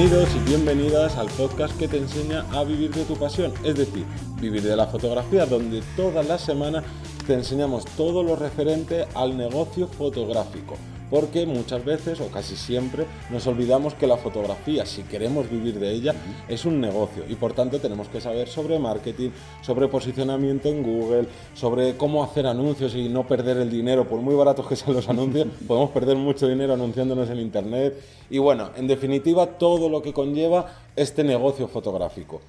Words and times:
Bienvenidos 0.00 0.34
y 0.34 0.48
bienvenidas 0.48 1.16
al 1.18 1.28
podcast 1.28 1.76
que 1.76 1.86
te 1.86 1.98
enseña 1.98 2.46
a 2.52 2.64
vivir 2.64 2.90
de 2.90 3.04
tu 3.04 3.18
pasión, 3.18 3.52
es 3.62 3.74
decir, 3.74 4.06
vivir 4.40 4.62
de 4.62 4.74
la 4.74 4.86
fotografía, 4.86 5.44
donde 5.44 5.82
todas 5.94 6.26
las 6.26 6.40
semanas 6.40 6.84
te 7.26 7.34
enseñamos 7.34 7.84
todo 7.98 8.22
lo 8.22 8.34
referente 8.34 9.04
al 9.14 9.36
negocio 9.36 9.88
fotográfico 9.88 10.78
porque 11.10 11.44
muchas 11.46 11.84
veces 11.84 12.20
o 12.20 12.28
casi 12.28 12.56
siempre 12.56 13.06
nos 13.30 13.46
olvidamos 13.46 13.94
que 13.94 14.06
la 14.06 14.16
fotografía, 14.16 14.86
si 14.86 15.02
queremos 15.02 15.50
vivir 15.50 15.78
de 15.78 15.92
ella, 15.92 16.14
es 16.48 16.64
un 16.64 16.80
negocio 16.80 17.24
y 17.28 17.34
por 17.34 17.52
tanto 17.52 17.80
tenemos 17.80 18.08
que 18.08 18.20
saber 18.20 18.48
sobre 18.48 18.78
marketing, 18.78 19.30
sobre 19.62 19.88
posicionamiento 19.88 20.68
en 20.68 20.82
Google, 20.82 21.26
sobre 21.54 21.96
cómo 21.96 22.22
hacer 22.22 22.46
anuncios 22.46 22.94
y 22.94 23.08
no 23.08 23.26
perder 23.26 23.58
el 23.58 23.70
dinero, 23.70 24.08
por 24.08 24.20
muy 24.20 24.34
baratos 24.34 24.66
que 24.66 24.76
sean 24.76 24.94
los 24.94 25.08
anuncios, 25.08 25.48
podemos 25.66 25.90
perder 25.90 26.16
mucho 26.16 26.48
dinero 26.48 26.74
anunciándonos 26.74 27.28
en 27.30 27.40
Internet 27.40 28.00
y 28.30 28.38
bueno, 28.38 28.70
en 28.76 28.86
definitiva 28.86 29.58
todo 29.58 29.88
lo 29.88 30.02
que 30.02 30.12
conlleva 30.12 30.66
este 30.96 31.24
negocio 31.24 31.68
fotográfico. 31.68 32.40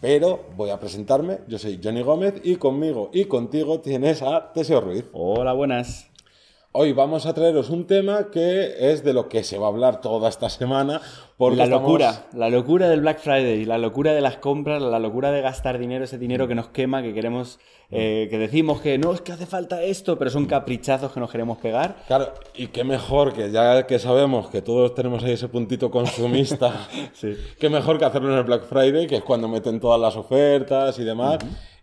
Pero 0.00 0.44
voy 0.56 0.70
a 0.70 0.78
presentarme, 0.78 1.40
yo 1.48 1.58
soy 1.58 1.80
Johnny 1.82 2.02
Gómez 2.02 2.40
y 2.44 2.56
conmigo 2.56 3.10
y 3.12 3.24
contigo 3.24 3.80
tienes 3.80 4.22
a 4.22 4.52
Teseo 4.52 4.80
Ruiz. 4.80 5.04
Hola, 5.12 5.52
buenas. 5.52 6.07
Hoy 6.80 6.92
vamos 6.92 7.26
a 7.26 7.34
traeros 7.34 7.70
un 7.70 7.88
tema 7.88 8.30
que 8.30 8.92
es 8.92 9.02
de 9.02 9.12
lo 9.12 9.28
que 9.28 9.42
se 9.42 9.58
va 9.58 9.66
a 9.66 9.70
hablar 9.70 10.00
toda 10.00 10.28
esta 10.28 10.48
semana. 10.48 11.00
Por 11.36 11.56
la 11.56 11.66
locura, 11.66 12.26
la 12.34 12.50
locura 12.50 12.88
del 12.88 13.00
Black 13.00 13.18
Friday, 13.18 13.64
la 13.64 13.78
locura 13.78 14.12
de 14.12 14.20
las 14.20 14.36
compras, 14.36 14.80
la 14.80 15.00
locura 15.00 15.32
de 15.32 15.40
gastar 15.40 15.76
dinero, 15.80 16.04
ese 16.04 16.18
dinero 16.18 16.46
que 16.46 16.54
nos 16.54 16.68
quema, 16.68 17.02
que 17.02 17.12
queremos, 17.12 17.58
eh, 17.90 18.28
que 18.30 18.38
decimos 18.38 18.80
que 18.80 18.96
no, 18.96 19.12
es 19.12 19.22
que 19.22 19.32
hace 19.32 19.46
falta 19.46 19.82
esto, 19.82 20.20
pero 20.20 20.30
son 20.30 20.46
caprichazos 20.46 21.10
que 21.10 21.18
nos 21.18 21.32
queremos 21.32 21.58
pegar. 21.58 21.96
Claro, 22.06 22.32
y 22.54 22.68
qué 22.68 22.84
mejor 22.84 23.32
que 23.32 23.50
ya 23.50 23.84
que 23.84 23.98
sabemos 23.98 24.48
que 24.48 24.62
todos 24.62 24.94
tenemos 24.94 25.24
ahí 25.24 25.32
ese 25.32 25.48
puntito 25.48 25.90
consumista, 25.90 26.86
sí. 27.12 27.36
qué 27.58 27.68
mejor 27.68 27.98
que 27.98 28.04
hacerlo 28.04 28.30
en 28.30 28.38
el 28.38 28.44
Black 28.44 28.66
Friday, 28.66 29.08
que 29.08 29.16
es 29.16 29.24
cuando 29.24 29.48
meten 29.48 29.80
todas 29.80 30.00
las 30.00 30.14
ofertas 30.14 30.96
y 31.00 31.02
demás. 31.02 31.38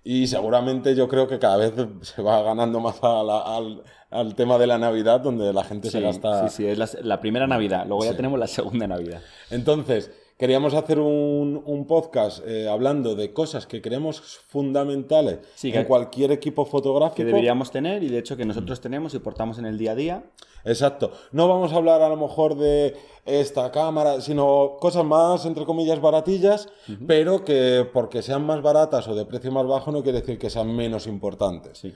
Y 0.08 0.28
seguramente 0.28 0.94
yo 0.94 1.08
creo 1.08 1.28
que 1.28 1.40
cada 1.40 1.58
vez 1.58 1.74
se 2.02 2.22
va 2.22 2.44
ganando 2.44 2.80
más 2.80 3.00
al, 3.02 3.82
al, 4.12 4.36
tema 4.36 4.60
de 4.60 4.68
la 4.68 4.78
Navidad, 4.78 5.20
donde 5.20 5.52
la 5.52 5.64
gente 5.64 5.90
se 5.90 6.00
gasta. 6.00 6.48
Sí, 6.48 6.58
sí, 6.58 6.68
es 6.68 7.04
la, 7.04 7.20
primera 7.20 7.48
Navidad. 7.48 7.88
Luego 7.88 8.06
ya 8.06 8.16
tenemos 8.16 8.38
la 8.38 8.46
segunda 8.46 8.86
Navidad. 8.86 9.22
Entonces, 9.50 10.12
queríamos 10.38 10.74
hacer 10.74 11.00
un, 11.00 11.62
un 11.66 11.88
podcast 11.88 12.46
eh, 12.46 12.68
hablando 12.68 13.16
de 13.16 13.34
cosas 13.34 13.66
que 13.66 13.82
creemos 13.82 14.22
fundamentales 14.22 15.40
en 15.64 15.84
cualquier 15.86 16.32
equipo 16.32 16.66
fotográfico. 16.66 17.18
Que 17.18 17.26
deberíamos 17.26 17.72
tener 17.72 18.04
y 18.04 18.10
de 18.10 18.20
hecho 18.20 18.38
que 18.38 18.46
nosotros 18.46 18.82
tenemos 18.82 19.14
y 19.14 19.20
portamos 19.20 19.58
en 19.60 19.66
el 19.66 19.78
día 19.78 19.92
a 19.92 19.96
día. 19.96 20.24
Exacto. 20.66 21.12
No 21.32 21.48
vamos 21.48 21.74
a 21.74 21.76
hablar 21.76 22.02
a 22.02 22.10
lo 22.10 22.18
mejor 22.18 22.56
de 22.56 22.96
esta 23.26 23.72
cámara, 23.72 24.20
sino 24.22 24.78
cosas 24.80 25.06
más, 25.06 25.46
entre 25.46 25.64
comillas, 25.64 26.02
baratillas, 26.02 26.70
pero 27.08 27.46
que 27.46 27.88
porque 27.94 28.22
sean 28.22 28.46
más 28.46 28.62
baratas 28.62 29.08
o 29.08 29.16
de 29.16 29.26
precio 29.26 29.52
más 29.52 29.68
bajo 29.68 29.92
no 29.92 30.04
quiere 30.04 30.22
decir 30.22 30.40
que 30.40 30.50
sean 30.50 30.76
menos 30.76 31.08
importantes. 31.08 31.78
Sí. 31.78 31.94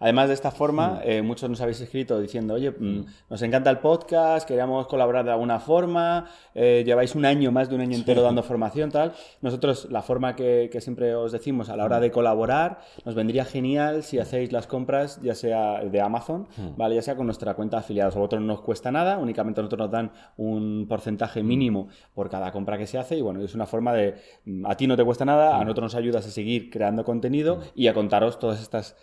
Además 0.00 0.28
de 0.28 0.34
esta 0.34 0.50
forma, 0.50 1.00
eh, 1.04 1.20
muchos 1.20 1.48
nos 1.50 1.60
habéis 1.60 1.80
escrito 1.80 2.18
diciendo, 2.18 2.54
oye, 2.54 2.70
mm, 2.70 3.04
nos 3.28 3.42
encanta 3.42 3.68
el 3.68 3.78
podcast, 3.78 4.48
queríamos 4.48 4.86
colaborar 4.86 5.26
de 5.26 5.32
alguna 5.32 5.60
forma, 5.60 6.24
eh, 6.54 6.82
lleváis 6.86 7.14
un 7.14 7.26
año, 7.26 7.52
más 7.52 7.68
de 7.68 7.74
un 7.74 7.82
año 7.82 7.96
entero 7.96 8.22
dando 8.22 8.42
formación, 8.42 8.90
tal. 8.90 9.12
Nosotros, 9.42 9.88
la 9.90 10.00
forma 10.00 10.34
que, 10.34 10.70
siempre 10.80 11.14
os 11.14 11.32
decimos 11.32 11.68
a 11.68 11.76
la 11.76 11.84
hora 11.84 12.00
de 12.00 12.10
colaborar, 12.10 12.80
nos 13.04 13.14
vendría 13.14 13.44
genial 13.44 14.02
si 14.02 14.18
hacéis 14.18 14.52
las 14.52 14.66
compras, 14.66 15.20
ya 15.20 15.34
sea 15.34 15.80
de 15.84 16.00
Amazon, 16.00 16.48
¿vale? 16.78 16.94
Ya 16.94 17.02
sea 17.02 17.16
con 17.16 17.26
nuestra 17.26 17.52
cuenta 17.52 17.76
de 17.76 17.80
afiliados. 17.80 18.16
A 18.16 18.18
vosotros 18.18 18.40
no 18.40 18.46
nos 18.46 18.62
cuesta 18.62 18.90
nada, 18.90 19.18
únicamente 19.18 19.60
a 19.60 19.62
nosotros 19.62 19.86
nos 19.86 19.90
dan 19.90 20.12
un 20.38 20.86
porcentaje 20.88 21.42
mínimo 21.42 21.88
por 22.14 22.30
cada 22.30 22.50
compra 22.50 22.78
que 22.78 22.86
se 22.86 22.96
hace 22.96 23.16
y 23.16 23.20
bueno, 23.20 23.42
es 23.42 23.54
una 23.54 23.66
forma 23.66 23.92
de, 23.92 24.14
mm, 24.46 24.64
a 24.64 24.76
ti 24.76 24.86
no 24.86 24.96
te 24.96 25.04
cuesta 25.04 25.26
nada, 25.26 25.58
a 25.58 25.64
nosotros 25.64 25.92
nos 25.92 25.94
ayudas 25.94 26.26
a 26.26 26.30
seguir 26.30 26.70
creando 26.70 27.04
contenido 27.04 27.60
y 27.74 27.88
a 27.88 27.94
contaros 27.94 28.38
todas 28.38 28.62
estas 28.62 28.96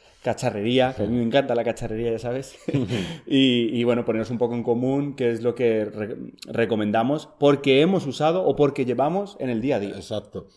cacharrería, 0.90 0.96
que 0.96 1.04
a 1.04 1.06
mí 1.08 1.18
me 1.18 1.24
encanta 1.24 1.56
la 1.56 1.64
cacharrería, 1.64 2.12
ya 2.12 2.20
sabes. 2.20 2.56
y, 3.26 3.84
bueno, 3.84 4.06
ponernos 4.06 4.30
un 4.32 4.38
poco 4.38 4.56
en 4.56 4.64
común 4.64 5.16
qué 5.16 5.32
es 5.32 5.42
lo 5.42 5.56
que 5.56 5.90
recomendamos 6.48 7.30
porque 7.40 7.82
hemos 7.82 8.06
usado 8.06 8.44
o 8.46 8.56
porque 8.56 8.86
llevamos 8.86 9.38
en 9.40 9.50
el 9.50 9.62
día 9.62 9.78
a 9.78 9.80
día. 9.80 9.96
Exacto. 9.96 10.48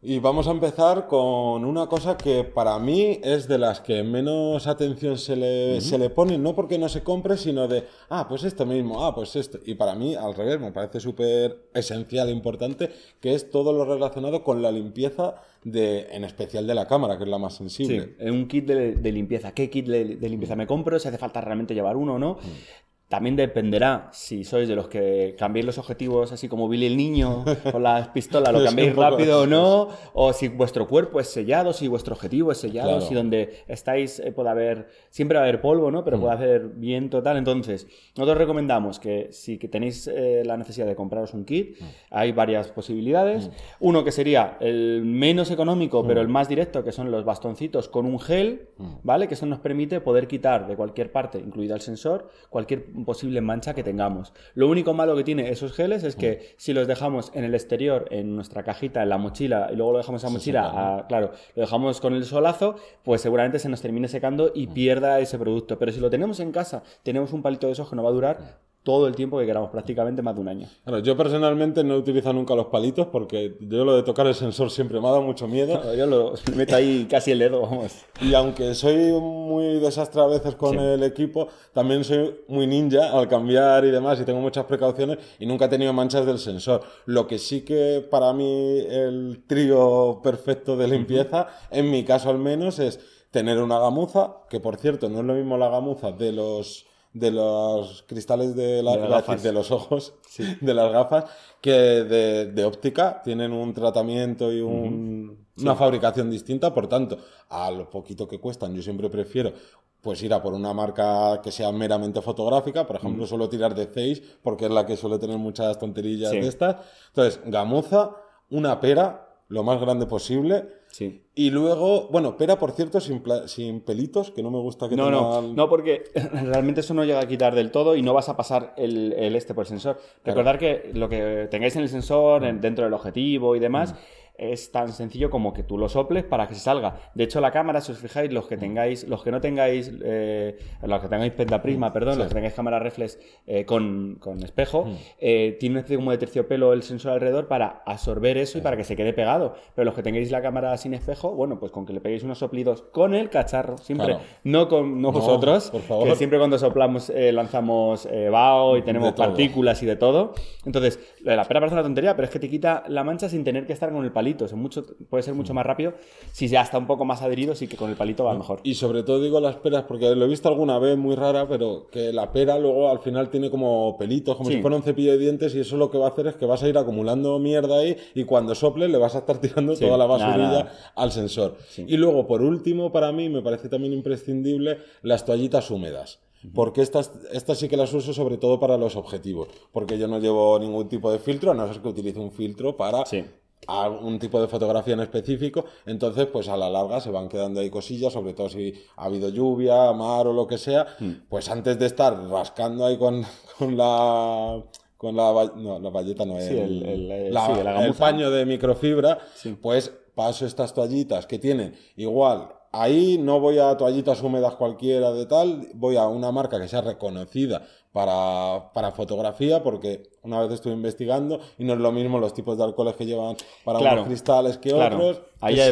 Y 0.00 0.20
vamos 0.20 0.46
a 0.46 0.52
empezar 0.52 1.08
con 1.08 1.64
una 1.64 1.88
cosa 1.88 2.16
que 2.16 2.44
para 2.44 2.78
mí 2.78 3.18
es 3.24 3.48
de 3.48 3.58
las 3.58 3.80
que 3.80 4.04
menos 4.04 4.68
atención 4.68 5.18
se 5.18 5.34
le, 5.34 5.80
se 5.80 5.98
le 5.98 6.08
pone, 6.08 6.38
no 6.38 6.54
porque 6.54 6.78
no 6.78 6.88
se 6.88 7.02
compre, 7.02 7.36
sino 7.36 7.66
de, 7.66 7.82
ah, 8.08 8.28
pues 8.28 8.44
esto 8.44 8.64
mismo, 8.64 9.04
ah, 9.04 9.12
pues 9.12 9.34
esto. 9.34 9.58
Y 9.66 9.74
para 9.74 9.96
mí, 9.96 10.14
al 10.14 10.36
revés, 10.36 10.60
me 10.60 10.70
parece 10.70 11.00
súper 11.00 11.70
esencial 11.74 12.28
e 12.28 12.32
importante, 12.32 12.90
que 13.20 13.34
es 13.34 13.50
todo 13.50 13.72
lo 13.72 13.84
relacionado 13.84 14.44
con 14.44 14.62
la 14.62 14.70
limpieza, 14.70 15.34
de, 15.64 16.06
en 16.12 16.22
especial 16.22 16.68
de 16.68 16.74
la 16.76 16.86
cámara, 16.86 17.18
que 17.18 17.24
es 17.24 17.30
la 17.30 17.38
más 17.38 17.56
sensible. 17.56 18.14
Sí, 18.18 18.30
un 18.30 18.46
kit 18.46 18.66
de, 18.66 19.12
limpieza. 19.12 19.52
¿Qué 19.52 19.68
kit 19.68 19.86
de, 19.86 20.28
limpieza 20.28 20.54
me 20.54 20.68
compro? 20.68 21.00
Si 21.00 21.08
hace 21.08 21.18
falta 21.18 21.40
realmente 21.40 21.74
llevar 21.74 21.96
uno 21.96 22.14
o 22.14 22.18
no. 22.20 22.34
Mm. 22.34 22.97
También 23.08 23.36
dependerá 23.36 24.10
si 24.12 24.44
sois 24.44 24.68
de 24.68 24.76
los 24.76 24.88
que 24.88 25.34
cambiéis 25.38 25.64
los 25.64 25.78
objetivos 25.78 26.30
así 26.30 26.46
como 26.46 26.68
Billy 26.68 26.86
el 26.86 26.96
niño 26.96 27.42
con 27.72 27.82
las 27.82 28.08
pistolas, 28.08 28.52
lo 28.52 28.62
cambiéis 28.62 28.94
rápido 28.94 29.42
o 29.42 29.46
no, 29.46 29.88
o 30.12 30.32
si 30.34 30.48
vuestro 30.48 30.86
cuerpo 30.86 31.18
es 31.18 31.28
sellado, 31.28 31.72
si 31.72 31.88
vuestro 31.88 32.14
objetivo 32.14 32.52
es 32.52 32.58
sellado, 32.58 33.00
si 33.00 33.14
donde 33.14 33.64
estáis 33.66 34.20
eh, 34.20 34.30
puede 34.32 34.50
haber, 34.50 34.88
siempre 35.08 35.38
va 35.38 35.44
a 35.44 35.48
haber 35.48 35.62
polvo, 35.62 35.90
¿no? 35.90 36.04
Pero 36.04 36.18
mm. 36.18 36.20
puede 36.20 36.32
haber 36.34 36.68
viento, 36.68 37.22
tal. 37.22 37.38
Entonces, 37.38 37.86
nosotros 38.14 38.36
recomendamos 38.36 38.98
que 39.00 39.28
si 39.30 39.56
tenéis 39.56 40.06
eh, 40.06 40.42
la 40.44 40.58
necesidad 40.58 40.86
de 40.86 40.94
compraros 40.94 41.32
un 41.32 41.46
kit, 41.46 41.80
mm. 41.80 41.84
hay 42.10 42.32
varias 42.32 42.68
posibilidades. 42.68 43.48
Mm. 43.48 43.50
Uno 43.80 44.04
que 44.04 44.12
sería 44.12 44.58
el 44.60 45.02
menos 45.04 45.50
económico, 45.50 46.06
pero 46.06 46.20
el 46.20 46.28
más 46.28 46.48
directo, 46.48 46.84
que 46.84 46.92
son 46.92 47.10
los 47.10 47.24
bastoncitos 47.24 47.88
con 47.88 48.04
un 48.04 48.20
gel, 48.20 48.68
¿vale? 49.02 49.28
Que 49.28 49.34
eso 49.34 49.46
nos 49.46 49.60
permite 49.60 50.00
poder 50.02 50.28
quitar 50.28 50.66
de 50.66 50.76
cualquier 50.76 51.10
parte, 51.10 51.38
incluido 51.38 51.74
el 51.74 51.80
sensor, 51.80 52.28
cualquier 52.50 52.97
posible 53.04 53.40
mancha 53.40 53.74
que 53.74 53.82
tengamos. 53.82 54.32
Lo 54.54 54.68
único 54.68 54.94
malo 54.94 55.16
que 55.16 55.24
tiene 55.24 55.50
esos 55.50 55.72
geles 55.72 56.04
es 56.04 56.16
que 56.16 56.32
mm. 56.32 56.54
si 56.56 56.72
los 56.72 56.86
dejamos 56.86 57.30
en 57.34 57.44
el 57.44 57.54
exterior, 57.54 58.06
en 58.10 58.34
nuestra 58.34 58.62
cajita, 58.62 59.02
en 59.02 59.08
la 59.08 59.18
mochila, 59.18 59.68
y 59.72 59.76
luego 59.76 59.92
lo 59.92 59.98
dejamos 59.98 60.22
en 60.22 60.28
la 60.28 60.32
mochila, 60.32 61.04
claro, 61.08 61.32
lo 61.54 61.62
dejamos 61.62 62.00
con 62.00 62.14
el 62.14 62.24
solazo, 62.24 62.76
pues 63.02 63.20
seguramente 63.20 63.58
se 63.58 63.68
nos 63.68 63.80
termine 63.80 64.08
secando 64.08 64.52
y 64.54 64.66
mm. 64.66 64.72
pierda 64.72 65.20
ese 65.20 65.38
producto. 65.38 65.78
Pero 65.78 65.92
si 65.92 66.00
lo 66.00 66.10
tenemos 66.10 66.40
en 66.40 66.52
casa, 66.52 66.82
tenemos 67.02 67.32
un 67.32 67.42
palito 67.42 67.66
de 67.66 67.72
esos 67.74 67.88
que 67.88 67.96
no 67.96 68.02
va 68.02 68.10
a 68.10 68.12
durar 68.12 68.67
todo 68.82 69.06
el 69.06 69.14
tiempo 69.14 69.38
que 69.38 69.44
queramos, 69.44 69.70
prácticamente 69.70 70.22
más 70.22 70.34
de 70.34 70.40
un 70.40 70.48
año. 70.48 70.68
yo 71.02 71.16
personalmente 71.16 71.84
no 71.84 71.96
utilizo 71.96 72.32
nunca 72.32 72.54
los 72.54 72.66
palitos 72.66 73.06
porque 73.08 73.56
yo 73.60 73.84
lo 73.84 73.96
de 73.96 74.02
tocar 74.02 74.26
el 74.26 74.34
sensor 74.34 74.70
siempre 74.70 75.00
me 75.00 75.08
ha 75.08 75.10
dado 75.10 75.22
mucho 75.22 75.46
miedo. 75.46 75.94
yo 75.94 76.06
lo 76.06 76.34
meto 76.56 76.76
ahí 76.76 77.06
casi 77.10 77.32
el 77.32 77.40
dedo, 77.40 77.62
vamos. 77.62 77.92
Y 78.20 78.34
aunque 78.34 78.74
soy 78.74 79.12
muy 79.12 79.78
desastre 79.78 80.22
a 80.22 80.26
veces 80.26 80.54
con 80.54 80.78
el 80.78 81.02
equipo, 81.02 81.48
también 81.72 82.02
soy 82.04 82.40
muy 82.48 82.66
ninja 82.66 83.10
al 83.12 83.28
cambiar 83.28 83.84
y 83.84 83.90
demás 83.90 84.20
y 84.20 84.24
tengo 84.24 84.40
muchas 84.40 84.64
precauciones 84.64 85.18
y 85.38 85.46
nunca 85.46 85.66
he 85.66 85.68
tenido 85.68 85.92
manchas 85.92 86.24
del 86.24 86.38
sensor. 86.38 86.82
Lo 87.04 87.26
que 87.26 87.38
sí 87.38 87.62
que 87.62 88.06
para 88.10 88.32
mí 88.32 88.78
el 88.88 89.44
trío 89.46 90.20
perfecto 90.22 90.76
de 90.76 90.88
limpieza, 90.88 91.48
en 91.70 91.90
mi 91.90 92.04
caso 92.04 92.30
al 92.30 92.38
menos, 92.38 92.78
es 92.78 93.00
tener 93.30 93.60
una 93.60 93.78
gamuza, 93.78 94.36
que 94.48 94.60
por 94.60 94.76
cierto 94.76 95.08
no 95.08 95.20
es 95.20 95.24
lo 95.24 95.34
mismo 95.34 95.58
la 95.58 95.68
gamuza 95.68 96.12
de 96.12 96.32
los 96.32 96.87
de 97.12 97.30
los 97.30 98.02
cristales 98.02 98.54
de, 98.54 98.82
la, 98.82 98.96
de, 98.96 99.52
los 99.52 99.70
ojos, 99.70 100.14
de 100.60 100.74
las 100.74 100.92
gafas, 100.92 101.24
que 101.60 101.72
de, 101.72 102.64
óptica 102.64 103.22
tienen 103.22 103.52
un 103.52 103.72
tratamiento 103.72 104.52
y 104.52 104.60
una 104.60 105.74
fabricación 105.74 106.30
distinta, 106.30 106.72
por 106.72 106.88
tanto, 106.88 107.18
a 107.48 107.70
lo 107.70 107.88
poquito 107.90 108.28
que 108.28 108.38
cuestan, 108.38 108.74
yo 108.74 108.82
siempre 108.82 109.08
prefiero 109.08 109.52
pues 110.00 110.22
ir 110.22 110.32
a 110.32 110.40
por 110.40 110.54
una 110.54 110.72
marca 110.72 111.40
que 111.42 111.50
sea 111.50 111.72
meramente 111.72 112.22
fotográfica, 112.22 112.86
por 112.86 112.96
ejemplo, 112.96 113.26
suelo 113.26 113.48
tirar 113.48 113.74
de 113.74 113.86
Zeiss 113.86 114.22
porque 114.42 114.66
es 114.66 114.70
la 114.70 114.86
que 114.86 114.96
suele 114.96 115.18
tener 115.18 115.38
muchas 115.38 115.78
tonterillas 115.78 116.30
de 116.30 116.46
estas. 116.46 116.76
Entonces, 117.08 117.40
gamuza, 117.46 118.12
una 118.50 118.80
pera, 118.80 119.28
lo 119.48 119.64
más 119.64 119.80
grande 119.80 120.06
posible. 120.06 120.68
Sí. 120.90 121.22
Y 121.34 121.50
luego, 121.50 122.08
bueno, 122.08 122.36
pera, 122.36 122.58
por 122.58 122.72
cierto, 122.72 123.00
sin, 123.00 123.22
sin 123.46 123.80
pelitos, 123.80 124.30
que 124.30 124.42
no 124.42 124.50
me 124.50 124.58
gusta 124.58 124.88
que 124.88 124.96
no, 124.96 125.10
No, 125.10 125.42
no, 125.42 125.68
porque 125.68 126.04
realmente 126.14 126.80
eso 126.80 126.94
no 126.94 127.04
llega 127.04 127.20
a 127.20 127.28
quitar 127.28 127.54
del 127.54 127.70
todo 127.70 127.94
y 127.94 128.02
no 128.02 128.14
vas 128.14 128.28
a 128.28 128.36
pasar 128.36 128.74
el, 128.76 129.12
el 129.12 129.36
este 129.36 129.54
por 129.54 129.64
el 129.64 129.68
sensor. 129.68 130.00
Recordar 130.24 130.58
que 130.58 130.90
lo 130.94 131.08
que 131.08 131.46
tengáis 131.50 131.76
en 131.76 131.82
el 131.82 131.88
sensor, 131.88 132.42
dentro 132.60 132.84
del 132.84 132.94
objetivo 132.94 133.54
y 133.54 133.60
demás, 133.60 133.92
mm. 133.92 133.96
Es 134.38 134.70
tan 134.72 134.92
sencillo 134.92 135.30
como 135.30 135.52
que 135.52 135.62
tú 135.64 135.76
lo 135.76 135.88
soples 135.88 136.24
para 136.24 136.46
que 136.48 136.54
se 136.54 136.60
salga. 136.60 136.96
De 137.14 137.24
hecho, 137.24 137.40
la 137.40 137.50
cámara, 137.50 137.80
si 137.80 137.92
os 137.92 137.98
fijáis, 137.98 138.32
los 138.32 138.46
que 138.46 138.56
Mm. 138.56 138.60
tengáis, 138.60 139.08
los 139.08 139.22
que 139.24 139.30
no 139.32 139.40
tengáis, 139.40 139.92
eh, 140.02 140.56
los 140.82 141.02
que 141.02 141.08
tengáis 141.08 141.32
pentaprisma, 141.32 141.92
perdón, 141.92 142.18
los 142.18 142.28
que 142.28 142.34
tengáis 142.34 142.54
cámara 142.54 142.78
reflex 142.78 143.18
eh, 143.46 143.64
con, 143.64 144.16
con 144.20 144.42
espejo, 144.44 144.84
Mm. 144.84 144.94
eh, 145.18 145.56
tiene 145.58 145.84
como 145.84 146.12
de 146.12 146.18
terciopelo 146.18 146.72
el 146.72 146.82
sensor 146.84 147.12
alrededor 147.12 147.48
para 147.48 147.82
absorber 147.84 148.38
eso 148.38 148.58
y 148.58 148.60
para 148.60 148.76
que 148.76 148.84
se 148.84 148.94
quede 148.94 149.12
pegado. 149.12 149.54
Pero 149.74 149.84
los 149.86 149.94
que 149.94 150.02
tengáis 150.02 150.30
la 150.30 150.40
cámara 150.40 150.76
sin 150.76 150.94
espejo, 150.94 151.32
bueno, 151.34 151.58
pues 151.58 151.72
con 151.72 151.84
que 151.84 151.92
le 151.92 152.00
peguéis 152.00 152.22
unos 152.22 152.38
soplidos 152.38 152.82
con 152.92 153.14
el 153.14 153.30
cacharro, 153.30 153.76
siempre, 153.78 154.06
Claro. 154.06 154.20
no 154.44 154.68
con 154.68 155.02
no 155.02 155.10
vosotros, 155.10 155.70
por 155.72 155.80
favor. 155.82 156.08
que 156.08 156.14
siempre 156.14 156.38
cuando 156.38 156.58
soplamos 156.58 157.10
eh, 157.10 157.32
lanzamos 157.32 158.08
vaho 158.30 158.76
y 158.76 158.82
tenemos 158.82 159.12
partículas 159.14 159.82
y 159.82 159.86
de 159.86 159.96
todo. 159.96 160.34
Entonces, 160.64 161.00
la 161.22 161.42
pera 161.44 161.58
parece 161.60 161.74
una 161.74 161.82
tontería, 161.82 162.14
pero 162.14 162.26
es 162.26 162.30
que 162.30 162.38
te 162.38 162.48
quita 162.48 162.84
la 162.88 163.02
mancha 163.02 163.28
sin 163.28 163.42
tener 163.42 163.66
que 163.66 163.72
estar 163.72 163.90
con 163.90 164.04
el 164.04 164.12
palito. 164.12 164.27
Es 164.36 164.52
mucho, 164.54 164.84
puede 165.08 165.22
ser 165.22 165.34
mucho 165.34 165.54
más 165.54 165.64
rápido. 165.64 165.94
Si 166.32 166.48
ya 166.48 166.62
está 166.62 166.78
un 166.78 166.86
poco 166.86 167.04
más 167.04 167.22
adherido, 167.22 167.54
sí 167.54 167.66
que 167.68 167.76
con 167.76 167.90
el 167.90 167.96
palito 167.96 168.24
va 168.24 168.34
mejor. 168.34 168.60
Y 168.62 168.74
sobre 168.74 169.02
todo 169.02 169.20
digo 169.22 169.40
las 169.40 169.56
peras, 169.56 169.84
porque 169.84 170.14
lo 170.14 170.24
he 170.24 170.28
visto 170.28 170.48
alguna 170.48 170.78
vez 170.78 170.96
muy 170.98 171.14
rara, 171.14 171.46
pero 171.48 171.86
que 171.90 172.12
la 172.12 172.32
pera 172.32 172.58
luego 172.58 172.90
al 172.90 172.98
final 173.00 173.30
tiene 173.30 173.50
como 173.50 173.96
pelitos, 173.98 174.36
como 174.36 174.48
Sí. 174.50 174.56
si 174.56 174.62
fuera 174.62 174.76
un 174.76 174.82
cepillo 174.82 175.12
de 175.12 175.18
dientes, 175.18 175.54
y 175.54 175.60
eso 175.60 175.76
lo 175.76 175.90
que 175.90 175.98
va 175.98 176.06
a 176.06 176.10
hacer 176.10 176.26
es 176.26 176.36
que 176.36 176.46
vas 176.46 176.62
a 176.62 176.68
ir 176.68 176.76
acumulando 176.78 177.38
mierda 177.38 177.78
ahí 177.78 177.96
y 178.14 178.24
cuando 178.24 178.54
sople 178.54 178.88
le 178.88 178.98
vas 178.98 179.14
a 179.14 179.18
estar 179.18 179.38
tirando 179.40 179.74
Sí, 179.76 179.84
toda 179.84 179.98
la 179.98 180.06
basurilla 180.06 180.72
al 180.94 181.12
sensor. 181.12 181.56
Y 181.76 181.96
luego, 181.96 182.26
por 182.26 182.42
último, 182.42 182.92
para 182.92 183.12
mí 183.12 183.28
me 183.28 183.42
parece 183.42 183.68
también 183.68 183.92
imprescindible 183.92 184.78
las 185.02 185.24
toallitas 185.24 185.70
húmedas. 185.70 186.20
Porque 186.54 186.82
estas, 186.82 187.10
estas 187.32 187.58
sí 187.58 187.68
que 187.68 187.76
las 187.76 187.92
uso 187.92 188.12
sobre 188.12 188.36
todo 188.38 188.60
para 188.60 188.76
los 188.78 188.94
objetivos. 188.94 189.48
Porque 189.72 189.98
yo 189.98 190.06
no 190.06 190.20
llevo 190.20 190.56
ningún 190.60 190.88
tipo 190.88 191.10
de 191.10 191.18
filtro, 191.18 191.50
a 191.50 191.54
no 191.54 191.66
ser 191.72 191.82
que 191.82 191.88
utilice 191.88 192.20
un 192.20 192.30
filtro 192.30 192.76
para 192.76 193.04
Sí. 193.06 193.24
A 193.66 193.88
un 193.88 194.18
tipo 194.18 194.40
de 194.40 194.48
fotografía 194.48 194.94
en 194.94 195.00
específico, 195.00 195.64
entonces 195.84 196.26
pues 196.26 196.48
a 196.48 196.56
la 196.56 196.70
larga 196.70 197.00
se 197.00 197.10
van 197.10 197.28
quedando 197.28 197.60
ahí 197.60 197.68
cosillas, 197.70 198.12
sobre 198.12 198.32
todo 198.34 198.48
si 198.48 198.72
ha 198.96 199.04
habido 199.04 199.28
lluvia, 199.28 199.92
mar 199.92 200.26
o 200.26 200.32
lo 200.32 200.46
que 200.46 200.58
sea, 200.58 200.86
pues 201.28 201.48
antes 201.50 201.78
de 201.78 201.86
estar 201.86 202.16
rascando 202.30 202.86
ahí 202.86 202.96
con, 202.96 203.22
con 203.58 203.76
la 203.76 204.62
con 204.96 205.14
la 205.14 205.52
no, 205.56 205.78
la 205.78 205.90
valleta 205.90 206.24
no 206.24 206.38
es 206.38 206.46
Sí, 206.48 206.56
el- 206.58 206.82
el- 206.84 207.10
el- 207.10 207.34
la- 207.34 207.46
sí, 207.46 207.52
el 207.84 207.94
paño 207.94 208.30
de 208.30 208.46
microfibra, 208.46 209.18
pues 209.62 209.92
paso 210.14 210.44
estas 210.46 210.74
toallitas 210.74 211.26
que 211.26 211.38
tienen 211.38 211.74
igual 211.96 212.48
Ahí 212.70 213.16
no 213.18 213.40
voy 213.40 213.58
a 213.58 213.74
toallitas 213.78 214.22
húmedas 214.22 214.54
cualquiera 214.56 215.10
de 215.12 215.24
tal, 215.24 215.68
voy 215.72 215.96
a 215.96 216.06
una 216.06 216.30
marca 216.32 216.60
que 216.60 216.68
sea 216.68 216.82
reconocida 216.82 217.62
para, 217.92 218.70
para 218.74 218.90
fotografía, 218.92 219.62
porque 219.62 220.10
una 220.22 220.40
vez 220.40 220.52
estuve 220.52 220.74
investigando 220.74 221.40
y 221.58 221.64
no 221.64 221.72
es 221.74 221.78
lo 221.80 221.90
mismo 221.92 222.18
los 222.18 222.34
tipos 222.34 222.56
de 222.58 222.64
alcoholes 222.64 222.94
que 222.96 223.06
llevan 223.06 223.36
para 223.64 223.78
Claro. 223.78 223.96
unos 224.02 224.08
cristales 224.08 224.58
que 224.58 224.70
Claro. 224.70 224.96
otros. 224.96 225.22
Ahí 225.40 225.58
Es- 225.58 225.66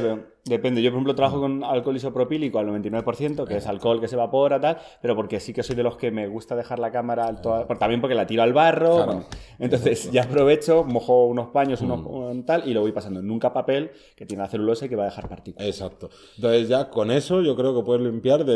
depende. 0.46 0.82
Yo, 0.82 0.90
por 0.90 0.96
ejemplo, 0.96 1.14
trabajo 1.14 1.40
con 1.40 1.62
alcohol 1.62 1.96
isopropílico 1.96 2.58
al 2.58 2.66
99%, 2.69 3.44
que 3.46 3.56
es 3.58 3.66
alcohol 3.66 4.00
que 4.00 4.08
se 4.08 4.14
evapora, 4.14 4.60
tal, 4.60 4.78
pero 5.02 5.14
porque 5.14 5.40
sí 5.40 5.52
que 5.52 5.62
soy 5.62 5.76
de 5.76 5.82
los 5.82 5.96
que 5.96 6.10
me 6.10 6.26
gusta 6.28 6.56
dejar 6.56 6.78
la 6.78 6.90
cámara 6.90 7.34
también 7.78 8.00
porque 8.00 8.14
la 8.14 8.26
tiro 8.26 8.43
al 8.43 8.52
barro. 8.52 8.94
Claro. 8.96 9.06
bueno. 9.12 9.25
entonces 9.58 10.10
ya 10.10 10.22
aprovecho, 10.22 10.84
mojo 10.84 11.26
unos 11.26 11.48
paños, 11.48 11.81
unos 11.82 12.00
un 12.06 12.44
tal, 12.46 12.66
y 12.69 12.72
lo 12.75 12.81
voy 12.81 12.93
pasando. 12.93 13.20
Nunca 13.22 13.52
papel, 13.52 13.90
que 14.16 14.25
tiene 14.26 14.43
la 14.43 14.48
celulosa 14.48 14.87
y 14.87 14.88
que 14.88 14.96
va 14.96 15.02
a 15.02 15.06
dejar 15.06 15.28
partículas. 15.28 15.69
Exacto. 15.69 16.10
Entonces 16.37 16.69
ya 16.69 16.88
con 16.90 17.10
eso 17.10 17.43
yo 17.43 17.56
creo 17.56 17.75
que 17.76 17.82
puedes 17.84 18.02
limpiar 18.02 18.44
de, 18.44 18.54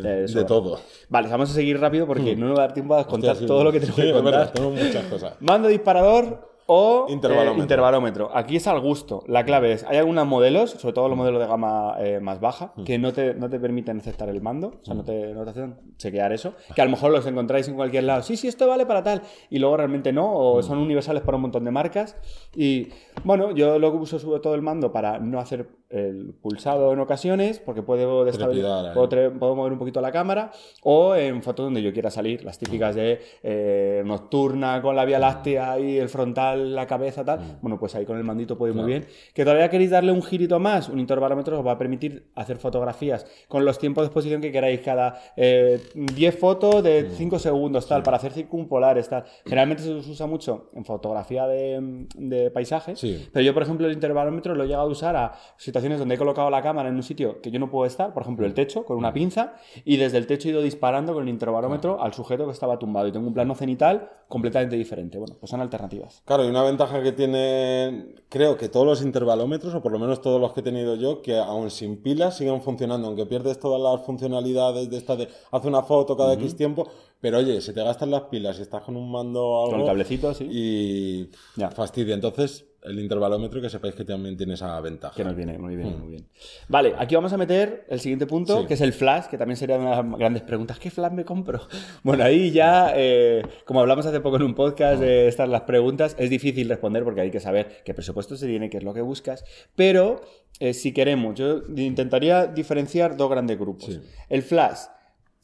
de, 0.22 0.28
sobra. 0.28 0.46
todo. 0.46 0.80
Vale, 1.08 1.28
vamos 1.28 1.50
a 1.50 1.54
seguir 1.54 1.78
rápido 1.80 2.06
porque 2.06 2.36
no 2.36 2.46
nos 2.48 2.58
va 2.58 2.62
a 2.62 2.66
dar 2.66 2.74
tiempo 2.74 2.94
a 2.94 3.06
contar 3.06 3.32
Hostia, 3.32 3.40
sí. 3.42 3.46
todo 3.46 3.64
lo 3.64 3.72
que 3.72 3.80
tenemos 3.80 3.96
Sí, 3.96 4.02
que 4.06 4.12
contar. 4.12 4.32
verdad, 4.32 4.52
tenemos 4.52 4.80
muchas 4.84 5.04
cosas. 5.06 5.34
Mando 5.40 5.68
disparador 5.68 6.55
o 6.66 7.06
Intervalómetro. 7.08 7.58
eh, 7.58 7.62
intervalómetro. 7.62 8.30
Aquí 8.36 8.56
es 8.56 8.66
al 8.66 8.80
gusto. 8.80 9.22
La 9.26 9.44
clave 9.44 9.72
es, 9.72 9.84
hay 9.84 9.98
algunos 9.98 10.26
modelos, 10.26 10.70
sobre 10.72 10.92
todo 10.94 11.08
los 11.08 11.16
modelos 11.16 11.40
de 11.40 11.46
gama 11.46 11.94
eh, 11.98 12.18
más 12.20 12.40
baja, 12.40 12.72
que 12.84 12.98
no 12.98 13.12
te, 13.12 13.34
no 13.34 13.48
te 13.48 13.58
permiten 13.60 13.98
aceptar 13.98 14.28
el 14.28 14.42
mando, 14.42 14.68
o 14.80 14.84
sea, 14.84 14.94
no 14.94 15.04
te, 15.04 15.32
no 15.32 15.44
te 15.44 15.50
hacen 15.50 15.76
chequear 15.96 16.32
eso, 16.32 16.54
que 16.74 16.82
a 16.82 16.84
lo 16.84 16.90
mejor 16.90 17.12
los 17.12 17.26
encontráis 17.26 17.68
en 17.68 17.74
cualquier 17.76 18.04
lado. 18.04 18.22
Sí, 18.22 18.36
sí, 18.36 18.48
esto 18.48 18.66
vale 18.66 18.84
para 18.86 19.02
tal, 19.02 19.22
y 19.50 19.58
luego 19.58 19.76
realmente 19.76 20.12
no, 20.12 20.32
o 20.34 20.62
son 20.62 20.78
universales 20.78 21.22
para 21.22 21.36
un 21.36 21.42
montón 21.42 21.64
de 21.64 21.70
marcas. 21.70 22.16
Y 22.54 22.88
bueno, 23.24 23.52
yo 23.52 23.78
lo 23.78 23.92
uso 23.92 24.18
sobre 24.18 24.40
todo 24.40 24.54
el 24.54 24.62
mando 24.62 24.92
para 24.92 25.18
no 25.18 25.38
hacer 25.38 25.68
el 25.88 26.34
pulsado 26.42 26.92
en 26.92 27.00
ocasiones, 27.00 27.60
porque 27.60 27.82
puedo 27.82 28.24
Trepidar 28.26 28.92
puedo 28.92 29.08
puedo 29.38 29.54
mover 29.54 29.72
un 29.72 29.78
poquito 29.78 30.00
la 30.00 30.10
cámara 30.10 30.50
o 30.82 31.14
en 31.14 31.42
fotos 31.42 31.66
donde 31.66 31.82
yo 31.82 31.92
quiera 31.92 32.10
salir, 32.10 32.44
las 32.44 32.58
típicas 32.58 32.94
de 32.94 33.20
eh, 33.42 34.02
nocturna 34.04 34.82
con 34.82 34.96
la 34.96 35.04
vía 35.04 35.18
láctea 35.18 35.78
y 35.78 35.98
el 35.98 36.08
frontal, 36.08 36.74
la 36.74 36.86
cabeza, 36.86 37.24
tal. 37.24 37.58
Bueno, 37.62 37.78
pues 37.78 37.94
ahí 37.94 38.04
con 38.04 38.16
el 38.18 38.24
mandito 38.24 38.58
puede 38.58 38.72
ir 38.72 38.76
muy 38.78 38.86
bien. 38.86 39.06
Que 39.32 39.44
todavía 39.44 39.70
queréis 39.70 39.90
darle 39.90 40.12
un 40.12 40.22
girito 40.22 40.58
más, 40.58 40.88
un 40.88 40.98
intervalómetro 40.98 41.58
os 41.60 41.66
va 41.66 41.72
a 41.72 41.78
permitir 41.78 42.30
hacer 42.34 42.56
fotografías 42.56 43.26
con 43.48 43.64
los 43.64 43.78
tiempos 43.78 44.02
de 44.02 44.06
exposición 44.06 44.40
que 44.40 44.50
queráis, 44.50 44.80
cada 44.80 45.20
eh, 45.36 45.80
10 45.94 46.38
fotos 46.38 46.82
de 46.82 47.10
5 47.12 47.38
segundos, 47.38 47.86
tal, 47.86 48.02
para 48.02 48.16
hacer 48.16 48.32
circumpolares, 48.32 49.08
tal. 49.08 49.24
Generalmente 49.44 49.82
se 49.82 49.92
usa 49.92 50.26
mucho 50.26 50.68
en 50.74 50.84
fotografía 50.84 51.46
de, 51.46 52.06
de 52.16 52.50
paisaje, 52.50 52.96
Sí. 52.96 53.28
pero 53.32 53.44
yo, 53.44 53.54
por 53.54 53.62
ejemplo, 53.62 53.86
el 53.86 53.92
intervalómetro 53.92 54.54
lo 54.54 54.64
he 54.64 54.66
llegado 54.66 54.84
a 54.88 54.90
usar 54.90 55.16
a 55.16 55.32
situaciones 55.76 55.98
donde 55.98 56.14
he 56.14 56.18
colocado 56.18 56.48
la 56.48 56.62
cámara 56.62 56.88
en 56.88 56.94
un 56.96 57.02
sitio 57.02 57.40
que 57.42 57.50
yo 57.50 57.58
no 57.58 57.70
puedo 57.70 57.86
estar, 57.86 58.12
por 58.14 58.22
ejemplo, 58.22 58.46
el 58.46 58.54
techo, 58.54 58.84
con 58.84 58.96
una 58.96 59.12
pinza, 59.12 59.54
y 59.84 59.96
desde 59.96 60.16
el 60.18 60.26
techo 60.26 60.48
he 60.48 60.52
ido 60.52 60.62
disparando 60.62 61.12
con 61.12 61.22
el 61.22 61.28
intervalómetro 61.28 62.02
al 62.02 62.14
sujeto 62.14 62.46
que 62.46 62.52
estaba 62.52 62.78
tumbado. 62.78 63.06
Y 63.08 63.12
tengo 63.12 63.26
un 63.26 63.34
plano 63.34 63.54
cenital 63.54 64.08
completamente 64.28 64.76
diferente. 64.76 65.18
Bueno, 65.18 65.36
pues 65.38 65.50
son 65.50 65.60
alternativas. 65.60 66.22
Claro, 66.24 66.44
y 66.44 66.48
una 66.48 66.62
ventaja 66.62 67.02
que 67.02 67.12
tienen, 67.12 68.14
creo 68.28 68.56
que 68.56 68.68
todos 68.68 68.86
los 68.86 69.02
intervalómetros, 69.02 69.74
o 69.74 69.82
por 69.82 69.92
lo 69.92 69.98
menos 69.98 70.20
todos 70.20 70.40
los 70.40 70.52
que 70.52 70.60
he 70.60 70.62
tenido 70.62 70.94
yo, 70.96 71.20
que 71.22 71.38
aún 71.38 71.70
sin 71.70 72.02
pilas 72.02 72.36
siguen 72.36 72.62
funcionando, 72.62 73.06
aunque 73.08 73.26
pierdes 73.26 73.60
todas 73.60 73.80
las 73.80 74.04
funcionalidades 74.06 74.88
de 74.90 74.96
esta 74.96 75.16
de 75.16 75.28
hace 75.50 75.68
una 75.68 75.82
foto 75.82 76.16
cada 76.16 76.32
X 76.34 76.56
tiempo, 76.56 76.88
pero 77.20 77.38
oye, 77.38 77.60
se 77.60 77.72
te 77.72 77.82
gastan 77.82 78.10
las 78.10 78.22
pilas 78.22 78.58
y 78.58 78.62
estás 78.62 78.82
con 78.82 78.96
un 78.96 79.10
mando 79.10 79.44
o 79.44 79.58
algo 79.64 79.70
Con 79.72 79.80
el 79.80 79.86
cablecito, 79.86 80.34
sí. 80.34 80.46
y 80.50 81.30
Ya. 81.56 81.70
fastidia. 81.70 82.14
Entonces, 82.14 82.66
el 82.86 82.98
intervalómetro 83.00 83.60
que 83.60 83.68
sepáis 83.68 83.94
que 83.94 84.04
también 84.04 84.36
tiene 84.36 84.54
esa 84.54 84.80
ventaja. 84.80 85.14
Que 85.14 85.24
nos 85.24 85.34
viene 85.36 85.58
muy 85.58 85.76
bien, 85.76 85.98
muy 85.98 86.08
bien. 86.10 86.26
Vale, 86.68 86.94
aquí 86.98 87.14
vamos 87.14 87.32
a 87.32 87.36
meter 87.36 87.84
el 87.88 88.00
siguiente 88.00 88.26
punto, 88.26 88.60
Sí. 88.62 88.66
que 88.66 88.74
es 88.74 88.80
el 88.80 88.92
flash, 88.92 89.26
que 89.26 89.36
también 89.38 89.56
sería 89.56 89.76
una 89.78 89.90
de 89.96 90.02
las 90.08 90.18
grandes 90.18 90.42
preguntas. 90.42 90.78
¿Qué 90.78 90.90
flash 90.90 91.12
me 91.12 91.24
compro? 91.24 91.60
Bueno, 92.02 92.24
ahí 92.24 92.50
ya, 92.52 92.92
eh, 92.94 93.42
como 93.64 93.80
hablamos 93.80 94.06
hace 94.06 94.20
poco 94.20 94.36
en 94.36 94.42
un 94.42 94.54
podcast 94.54 95.00
de 95.00 95.26
estas 95.28 95.48
las 95.48 95.62
preguntas, 95.62 96.14
es 96.18 96.30
difícil 96.30 96.68
responder 96.68 97.02
porque 97.04 97.20
hay 97.22 97.30
que 97.30 97.40
saber 97.40 97.82
qué 97.84 97.94
presupuesto 97.94 98.36
se 98.36 98.46
tiene, 98.46 98.70
qué 98.70 98.76
es 98.78 98.84
lo 98.84 98.94
que 98.94 99.00
buscas. 99.02 99.44
Pero 99.74 100.20
eh, 100.60 100.72
si 100.72 100.92
queremos, 100.92 101.34
yo 101.34 101.62
intentaría 101.76 102.46
diferenciar 102.46 103.16
dos 103.16 103.28
grandes 103.30 103.58
grupos. 103.58 103.86
Sí. 103.94 104.00
El 104.28 104.42
flash 104.42 104.78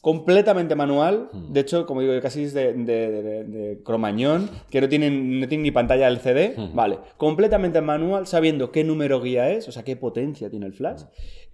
completamente 0.02 0.74
manual. 0.74 1.30
De 1.48 1.60
hecho, 1.60 1.86
como 1.86 2.00
digo, 2.02 2.12
casi 2.20 2.42
es 2.42 2.52
de, 2.52 2.74
de- 2.74 3.22
de- 3.22 3.44
de 3.44 3.82
cromañón, 3.82 4.50
que 4.68 4.80
no 4.80 4.88
tienen, 4.88 5.40
no 5.40 5.48
tiene 5.48 5.62
ni 5.62 5.70
pantalla 5.70 6.08
LCD. 6.08 6.74
Vale, 6.74 6.98
completamente 7.16 7.80
manual, 7.80 8.26
sabiendo 8.26 8.70
qué 8.72 8.82
número 8.84 9.20
guía 9.22 9.48
es, 9.50 9.68
o 9.68 9.72
sea, 9.72 9.84
qué 9.84 9.96
potencia 9.96 10.50
tiene 10.50 10.66
el 10.66 10.72
flash. 10.74 11.02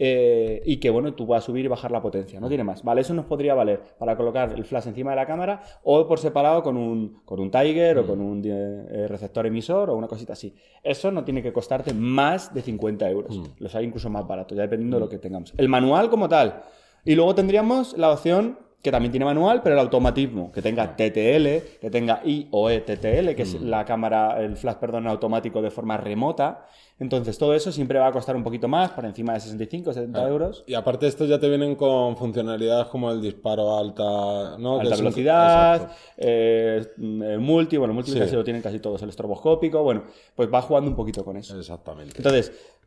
eh, 0.01 0.63
y 0.65 0.77
que, 0.77 0.91
bueno, 0.91 1.13
tú 1.15 1.27
vas 1.27 1.43
a 1.43 1.47
subir 1.47 1.65
y 1.65 1.69
bajar 1.69 1.91
la 1.91 2.01
potencia, 2.01 2.39
no 2.41 2.47
tiene 2.49 2.63
más. 2.65 2.83
Vale, 2.85 3.01
eso 3.01 3.13
nos 3.15 3.25
podría 3.27 3.55
valer 3.55 3.81
para 3.99 4.17
colocar 4.17 4.53
el 4.57 4.65
flash 4.65 4.87
encima 4.87 5.11
de 5.11 5.17
la 5.17 5.27
cámara 5.27 5.61
o 5.83 6.07
por 6.07 6.19
separado 6.21 6.63
con 6.63 6.77
un, 6.77 7.21
con 7.25 7.41
un 7.41 7.51
Tiger 7.51 7.99
o 7.99 8.07
con 8.07 8.21
un 8.21 8.41
eh, 8.47 9.07
receptor 9.09 9.45
emisor 9.47 9.91
o 9.91 9.97
una 9.97 10.07
cosita 10.07 10.33
así. 10.35 10.55
Eso 10.85 11.11
no 11.11 11.25
tiene 11.25 11.43
que 11.43 11.53
costarte 11.53 11.93
más 11.93 12.55
de 12.55 12.63
50 12.63 13.11
euros. 13.11 13.41
Los 13.59 13.75
hay 13.75 13.85
incluso 13.87 14.09
más 14.09 14.27
baratos, 14.27 14.57
ya 14.57 14.63
dependiendo 14.63 14.97
de 14.99 15.01
lo 15.01 15.09
que 15.09 15.19
tengamos. 15.19 15.53
El 15.59 15.69
manual 15.69 16.09
como 16.09 16.29
tal. 16.29 16.63
Y 17.09 17.15
luego 17.15 17.35
tendríamos 17.35 17.97
la 17.97 18.13
opción 18.13 18.59
que 18.83 18.93
también 18.93 19.11
tiene 19.11 19.25
manual, 19.25 19.63
pero 19.63 19.75
el 19.75 19.81
automatismo, 19.81 20.53
que 20.53 20.61
tenga 20.61 20.95
TTL, 20.95 21.81
que 21.81 21.89
tenga 21.91 22.21
IOE 22.23 22.81
TTL, 22.81 23.35
que 23.35 23.43
es 23.43 23.61
la 23.63 23.85
cámara, 23.87 24.39
el 24.41 24.57
flash, 24.57 24.77
perdón, 24.77 25.07
automático 25.07 25.63
de 25.63 25.71
forma 25.71 25.97
remota. 25.97 26.67
Entonces, 27.01 27.39
todo 27.39 27.55
eso 27.55 27.73
siempre 27.73 27.99
va 27.99 28.09
a 28.09 28.13
costar 28.13 28.37
un 28.37 28.43
poquito 28.45 28.69
más, 28.69 28.91
por 28.91 29.05
encima 29.05 29.33
de 29.33 29.41
65, 29.41 29.93
70 29.93 30.29
euros. 30.29 30.65
Y 30.67 30.75
aparte 30.75 31.07
estos 31.07 31.29
ya 31.29 31.41
te 31.41 31.49
vienen 31.49 31.77
con 31.77 32.17
funcionalidades 32.17 32.89
como 32.89 33.11
el 33.11 33.21
disparo 33.21 33.77
a 33.77 33.81
alta, 33.81 34.59
¿no? 34.59 34.79
Alta 34.81 34.97
velocidad, 34.97 35.91
eh, 36.17 36.85
multi, 36.99 37.79
bueno, 37.79 37.93
el 37.93 37.95
multi 37.97 38.11
Sí. 38.13 38.19
casi 38.19 38.37
lo 38.37 38.45
tienen 38.45 38.63
casi 38.63 38.81
todos, 38.81 39.01
el 39.03 39.09
estroboscópico, 39.09 39.83
bueno, 39.83 40.05
pues 40.35 40.53
va 40.53 40.61
jugando 40.61 40.91
un 40.91 40.97
poquito 40.97 41.25
con 41.25 41.37
eso. 41.37 41.59
Exactamente. 41.59 42.15
Entonces, 42.17 42.53
mm, 42.53 42.78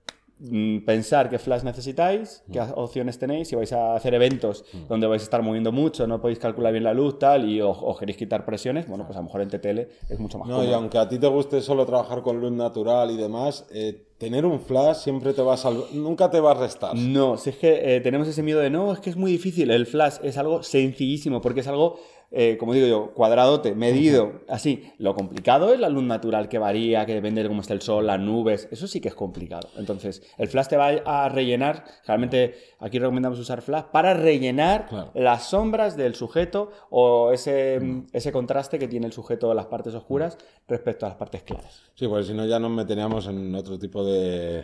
pensar 0.85 1.29
qué 1.29 1.37
flash 1.37 1.63
necesitáis, 1.63 2.43
qué 2.51 2.59
opciones 2.75 3.19
tenéis, 3.19 3.47
si 3.47 3.55
vais 3.55 3.71
a 3.73 3.95
hacer 3.95 4.13
eventos 4.13 4.65
donde 4.89 5.07
vais 5.07 5.21
a 5.21 5.25
estar 5.25 5.41
moviendo 5.41 5.71
mucho, 5.71 6.07
no 6.07 6.19
podéis 6.19 6.39
calcular 6.39 6.71
bien 6.71 6.83
la 6.83 6.93
luz, 6.93 7.19
tal, 7.19 7.47
y 7.47 7.61
os, 7.61 7.77
os 7.79 7.99
queréis 7.99 8.17
quitar 8.17 8.43
presiones, 8.45 8.87
bueno, 8.87 9.05
pues 9.05 9.17
a 9.17 9.19
lo 9.19 9.25
mejor 9.25 9.41
en 9.41 9.49
TTL 9.49 9.79
es 10.09 10.19
mucho 10.19 10.39
más 10.39 10.47
No, 10.47 10.63
y 10.63 10.73
aunque 10.73 10.97
a 10.97 11.07
ti 11.07 11.19
te 11.19 11.27
guste 11.27 11.61
solo 11.61 11.85
trabajar 11.85 12.21
con 12.21 12.39
luz 12.39 12.51
natural 12.51 13.11
y 13.11 13.17
demás, 13.17 13.67
eh, 13.71 14.07
tener 14.17 14.45
un 14.45 14.59
flash 14.59 14.97
siempre 14.97 15.33
te 15.33 15.41
va 15.41 15.55
a 15.55 15.57
salvar, 15.57 15.85
nunca 15.93 16.29
te 16.29 16.39
va 16.39 16.51
a 16.51 16.53
restar. 16.55 16.95
No, 16.95 17.37
si 17.37 17.51
es 17.51 17.57
que 17.57 17.95
eh, 17.95 18.01
tenemos 18.01 18.27
ese 18.27 18.43
miedo 18.43 18.59
de 18.59 18.69
no, 18.69 18.93
es 18.93 18.99
que 18.99 19.09
es 19.09 19.15
muy 19.15 19.31
difícil. 19.31 19.71
El 19.71 19.85
flash 19.85 20.17
es 20.23 20.37
algo 20.37 20.61
sencillísimo 20.61 21.41
porque 21.41 21.61
es 21.61 21.67
algo 21.67 21.99
eh, 22.33 22.55
como 22.57 22.73
digo 22.73 22.87
yo, 22.87 23.13
cuadradote, 23.13 23.75
medido, 23.75 24.41
así. 24.47 24.89
Lo 24.97 25.13
complicado 25.13 25.73
es 25.73 25.79
la 25.81 25.89
luz 25.89 26.03
natural 26.03 26.47
que 26.47 26.59
varía, 26.59 27.05
que 27.05 27.13
depende 27.13 27.43
de 27.43 27.49
cómo 27.49 27.59
está 27.59 27.73
el 27.73 27.81
sol, 27.81 28.07
las 28.07 28.21
nubes. 28.21 28.69
Eso 28.71 28.87
sí 28.87 29.01
que 29.01 29.09
es 29.09 29.15
complicado. 29.15 29.67
Entonces, 29.77 30.23
el 30.37 30.47
flash 30.47 30.67
te 30.67 30.77
va 30.77 30.87
a 30.87 31.27
rellenar. 31.27 31.83
Realmente, 32.07 32.55
aquí 32.79 32.99
recomendamos 32.99 33.37
usar 33.37 33.61
flash 33.61 33.83
para 33.91 34.13
rellenar 34.13 35.11
las 35.13 35.49
sombras 35.49 35.97
del 35.97 36.15
sujeto 36.15 36.71
o 36.89 37.33
ese, 37.33 38.05
ese 38.13 38.31
contraste 38.31 38.79
que 38.79 38.87
tiene 38.87 39.07
el 39.07 39.13
sujeto 39.13 39.51
en 39.51 39.57
las 39.57 39.65
partes 39.65 39.93
oscuras 39.93 40.37
respecto 40.69 41.05
a 41.05 41.09
las 41.09 41.17
partes 41.17 41.43
claras. 41.43 41.83
Sí, 41.95 42.07
porque 42.07 42.23
si 42.23 42.33
no, 42.33 42.45
ya 42.45 42.59
nos 42.59 42.71
meteríamos 42.71 43.27
en 43.27 43.53
otro 43.55 43.77
tipo 43.77 44.05
de. 44.05 44.63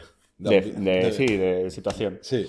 sí, 1.11 1.37
de 1.37 1.69
situación. 1.69 2.19
Sí. 2.21 2.47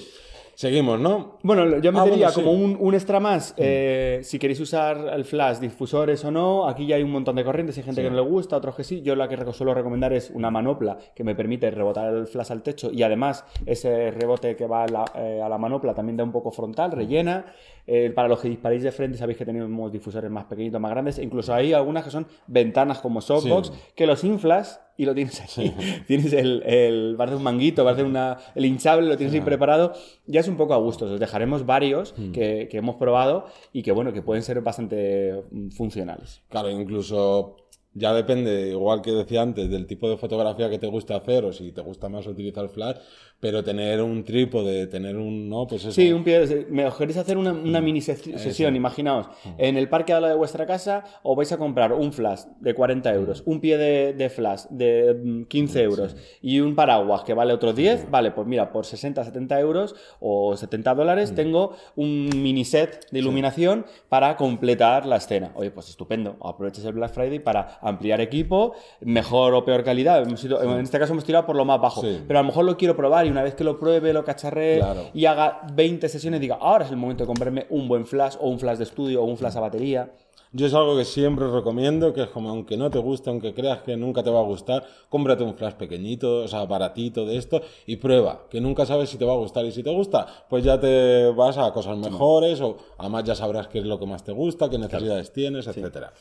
Seguimos, 0.59 0.99
¿no? 0.99 1.39
Bueno, 1.45 1.79
yo 1.79 1.93
me 1.93 2.01
ah, 2.01 2.33
como 2.35 2.51
un, 2.51 2.93
extra 2.93 3.21
más. 3.21 3.55
Eh, 3.59 4.19
si 4.25 4.41
queréis 4.41 4.59
usar 4.59 5.09
el 5.15 5.25
flash, 5.25 5.59
difusores 5.59 6.25
o 6.25 6.33
no, 6.33 6.69
aquí 6.69 6.85
ya 6.85 6.97
hay 6.97 7.05
un 7.05 7.13
montón 7.13 7.37
de 7.37 7.45
corrientes. 7.45 7.79
Hay 7.79 7.85
gente 7.85 8.03
que 8.03 8.11
no 8.11 8.17
le 8.17 8.23
gusta, 8.23 8.57
otros 8.57 8.75
que 8.75 8.83
sí. 8.83 9.01
Yo 9.01 9.15
la 9.15 9.29
que 9.29 9.37
suelo 9.53 9.73
recomendar 9.73 10.13
es 10.13 10.31
una 10.35 10.51
manopla 10.51 10.99
que 11.15 11.23
me 11.23 11.37
permite 11.37 11.71
rebotar 11.71 12.13
el 12.13 12.27
flash 12.27 12.51
al 12.51 12.65
techo 12.65 12.91
y 12.93 13.05
además 13.05 13.45
ese 13.67 14.11
rebote 14.11 14.57
que 14.57 14.67
va 14.67 14.83
a 14.83 14.89
la, 14.89 15.05
eh, 15.15 15.41
manopla 15.61 15.95
también 15.95 16.17
da 16.17 16.25
un 16.25 16.33
poco 16.33 16.51
frontal, 16.51 16.91
rellena. 16.91 17.45
Eh, 17.91 18.11
para 18.15 18.29
los 18.29 18.39
que 18.41 18.51
disparéis 18.51 18.83
de 18.83 18.93
frente, 18.93 19.17
sabéis 19.17 19.39
que 19.39 19.47
tenemos 19.47 19.91
difusores 19.91 20.31
más 20.31 20.45
pequeñitos, 20.45 20.79
más 20.79 20.91
grandes. 20.91 21.19
incluso 21.19 21.55
hay 21.55 21.73
algunas 21.73 22.05
que 22.05 22.11
son 22.11 22.27
ventanas 22.47 22.99
como 22.99 23.23
softbox 23.23 23.73
que 23.95 24.07
los 24.07 24.25
inflas 24.25 24.83
y 24.99 25.07
lo 25.07 25.15
tienes 25.15 25.41
aquí. 25.41 25.73
tienes 26.07 26.35
el, 26.35 26.63
el, 26.67 27.15
parece 27.17 27.39
un 27.39 27.43
manguito, 27.43 27.85
parece 27.85 28.03
una, 28.03 28.37
el 28.55 28.67
hinchable, 28.67 29.09
lo 29.09 29.17
tienes 29.17 29.35
ahí 29.35 29.41
preparado. 29.41 29.95
Ya 30.27 30.41
es 30.41 30.49
un 30.49 30.59
poco 30.59 30.75
a 30.75 30.77
gusto. 30.77 31.07
Os 31.07 31.19
dejaremos 31.19 31.65
varios 31.65 32.15
mm. 32.19 32.33
que, 32.33 32.69
que, 32.71 32.77
hemos 32.77 32.97
probado 32.97 33.47
y 33.73 33.83
que, 33.83 33.93
bueno, 33.93 34.13
que 34.13 34.21
pueden 34.21 34.43
ser 34.43 34.61
bastante 34.61 35.45
mm, 35.51 35.71
funcionales. 35.71 36.43
Claro, 36.51 36.69
incluso 36.69 37.57
ya 37.95 38.13
depende, 38.15 38.69
igual 38.69 39.03
que 39.03 39.13
decía 39.13 39.43
antes, 39.43 39.69
del 39.71 39.87
tipo 39.87 40.09
de 40.09 40.17
fotografía 40.17 40.71
que 40.71 40.79
te 40.79 40.87
guste 40.87 41.15
hacer 41.15 41.45
o 41.45 41.53
si 41.53 41.73
te 41.73 41.81
gusta 41.81 42.09
más 42.09 42.27
utilizar 42.27 42.69
flash, 42.69 42.99
pero 43.41 43.63
tener 43.63 44.03
un 44.03 44.25
trípode, 44.25 44.87
tener 44.89 45.17
un, 45.17 45.49
¿no? 45.49 45.67
Pues 45.67 45.83
eso. 45.83 45.93
Sí, 45.93 46.13
un 46.13 46.25
pie, 46.25 46.67
me 46.71 46.91
queréis 46.91 47.19
hacer 47.19 47.37
una, 47.37 47.53
una 47.53 47.81
mini 47.81 48.01
sesión, 48.01 48.75
imaginaos, 48.75 49.27
mm. 49.45 49.51
en 49.59 49.77
el 49.77 49.89
parque 49.89 50.13
al 50.13 50.23
lado 50.23 50.35
de 50.35 50.39
vuestra 50.39 50.67
casa 50.67 51.05
os 51.23 51.37
vais 51.37 51.51
a 51.53 51.57
comprar 51.57 51.93
un 51.93 52.13
flash 52.13 52.43
de 52.61 52.75
40 52.75 53.15
euros, 53.15 53.43
un 53.47 53.61
pie 53.61 53.79
de, 53.79 54.13
de 54.13 54.29
flash 54.29 54.65
de 54.71 55.45
15 55.49 55.79
mm, 55.79 55.83
euros 55.83 56.17
y 56.43 56.61
un 56.61 56.75
paraguas 56.75 57.23
que 57.23 57.35
vale 57.35 57.53
otros 57.53 57.77
10, 57.77 58.11
vale, 58.11 58.33
pues 58.33 58.47
mira, 58.47 58.73
por 58.73 58.85
60, 58.85 59.25
70 59.25 59.61
euros 59.61 59.95
o 60.21 60.57
70 60.57 60.95
dólares 60.95 61.35
tengo 61.35 61.77
un 61.95 62.29
mini 62.43 62.65
set 62.65 63.07
de 63.11 63.21
iluminación 63.21 63.87
para 64.09 64.37
completar 64.37 65.07
la 65.07 65.17
escena. 65.17 65.53
Oye, 65.55 65.71
pues 65.71 65.89
estupendo, 65.89 66.37
aproveches 66.43 66.85
el 66.85 66.95
Black 66.95 67.13
Friday 67.13 67.39
para 67.39 67.79
ampliar 67.83 68.21
equipo, 68.21 68.75
mejor 69.01 69.55
o 69.55 69.65
peor 69.65 69.85
calidad. 69.85 70.27
En 70.27 70.81
este 70.81 70.99
caso 70.99 71.13
hemos 71.13 71.25
tirado 71.25 71.47
por 71.47 71.57
lo 71.57 71.65
más 71.65 71.81
bajo, 71.81 72.03
pero 72.27 72.39
a 72.39 72.43
lo 72.43 72.49
mejor 72.49 72.65
lo 72.65 72.77
quiero 72.77 72.97
probar 72.97 73.28
y 73.29 73.31
una 73.31 73.43
vez 73.43 73.55
que 73.55 73.65
lo 73.65 73.79
pruebe, 73.79 74.13
lo 74.13 74.25
cacharré 74.25 74.83
y 75.15 75.27
haga 75.27 75.61
20 75.73 76.09
sesiones, 76.09 76.41
diga, 76.41 76.59
ahora 76.61 76.85
es 76.85 76.91
el 76.91 76.97
momento 76.97 77.25
de 77.25 77.27
comprarme 77.27 77.67
un 77.71 77.87
buen 77.87 78.07
flash 78.07 78.37
o 78.41 78.49
un 78.49 78.59
flash 78.59 78.79
de 78.79 78.85
estudio 78.85 79.23
o 79.23 79.27
un 79.27 79.37
flash 79.37 79.57
a 79.57 79.61
batería. 79.61 80.11
Yo 80.53 80.67
es 80.67 80.73
algo 80.73 80.97
que 80.97 81.05
siempre 81.05 81.47
recomiendo, 81.51 82.15
que 82.15 82.23
es 82.23 82.29
como 82.29 82.49
aunque 82.49 82.77
no 82.77 82.91
te 82.91 82.99
guste, 82.99 83.29
aunque 83.29 83.53
creas 83.53 83.83
que 83.83 83.97
nunca 83.97 84.23
te 84.23 84.31
va 84.31 84.41
a 84.41 84.45
gustar, 84.45 84.85
cómprate 85.11 85.45
un 85.45 85.55
flash 85.55 85.75
pequeñito, 85.75 86.45
o 86.45 86.49
sea, 86.49 86.65
baratito 86.65 87.27
de 87.27 87.37
esto 87.37 87.61
y 87.87 87.97
prueba, 87.97 88.47
que 88.49 88.61
nunca 88.61 88.87
sabes 88.87 89.11
si 89.11 89.19
te 89.19 89.27
va 89.27 89.35
a 89.35 89.37
gustar 89.37 89.67
y 89.67 89.73
si 89.73 89.83
te 89.83 89.93
gusta, 89.93 90.27
pues 90.49 90.65
ya 90.65 90.81
te 90.81 91.31
vas 91.33 91.59
a 91.59 91.71
cosas 91.73 91.99
mejores 91.99 92.61
o 92.63 92.79
además 92.97 93.25
ya 93.25 93.35
sabrás 93.35 93.69
qué 93.69 93.81
es 93.81 93.85
lo 93.85 93.99
que 93.99 94.07
más 94.07 94.25
te 94.25 94.33
gusta, 94.33 94.71
qué 94.71 94.79
necesidades 94.79 95.33
tienes, 95.33 95.67
etcétera. 95.67 96.13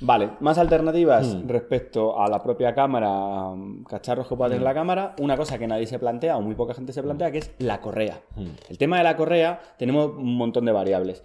Vale, 0.00 0.30
más 0.40 0.58
alternativas 0.58 1.34
hmm. 1.34 1.48
respecto 1.48 2.20
a 2.20 2.28
la 2.28 2.42
propia 2.42 2.74
cámara, 2.74 3.54
cacharros 3.88 4.26
que 4.26 4.36
pueda 4.36 4.50
tener 4.50 4.62
hmm. 4.62 4.64
la 4.64 4.74
cámara. 4.74 5.14
Una 5.20 5.36
cosa 5.36 5.58
que 5.58 5.66
nadie 5.66 5.86
se 5.86 5.98
plantea 5.98 6.36
o 6.36 6.42
muy 6.42 6.54
poca 6.54 6.74
gente 6.74 6.92
se 6.92 7.02
plantea, 7.02 7.30
que 7.30 7.38
es 7.38 7.52
la 7.58 7.80
correa. 7.80 8.20
Hmm. 8.34 8.50
El 8.68 8.78
tema 8.78 8.98
de 8.98 9.04
la 9.04 9.16
correa, 9.16 9.60
tenemos 9.78 10.10
un 10.16 10.36
montón 10.36 10.64
de 10.66 10.72
variables. 10.72 11.22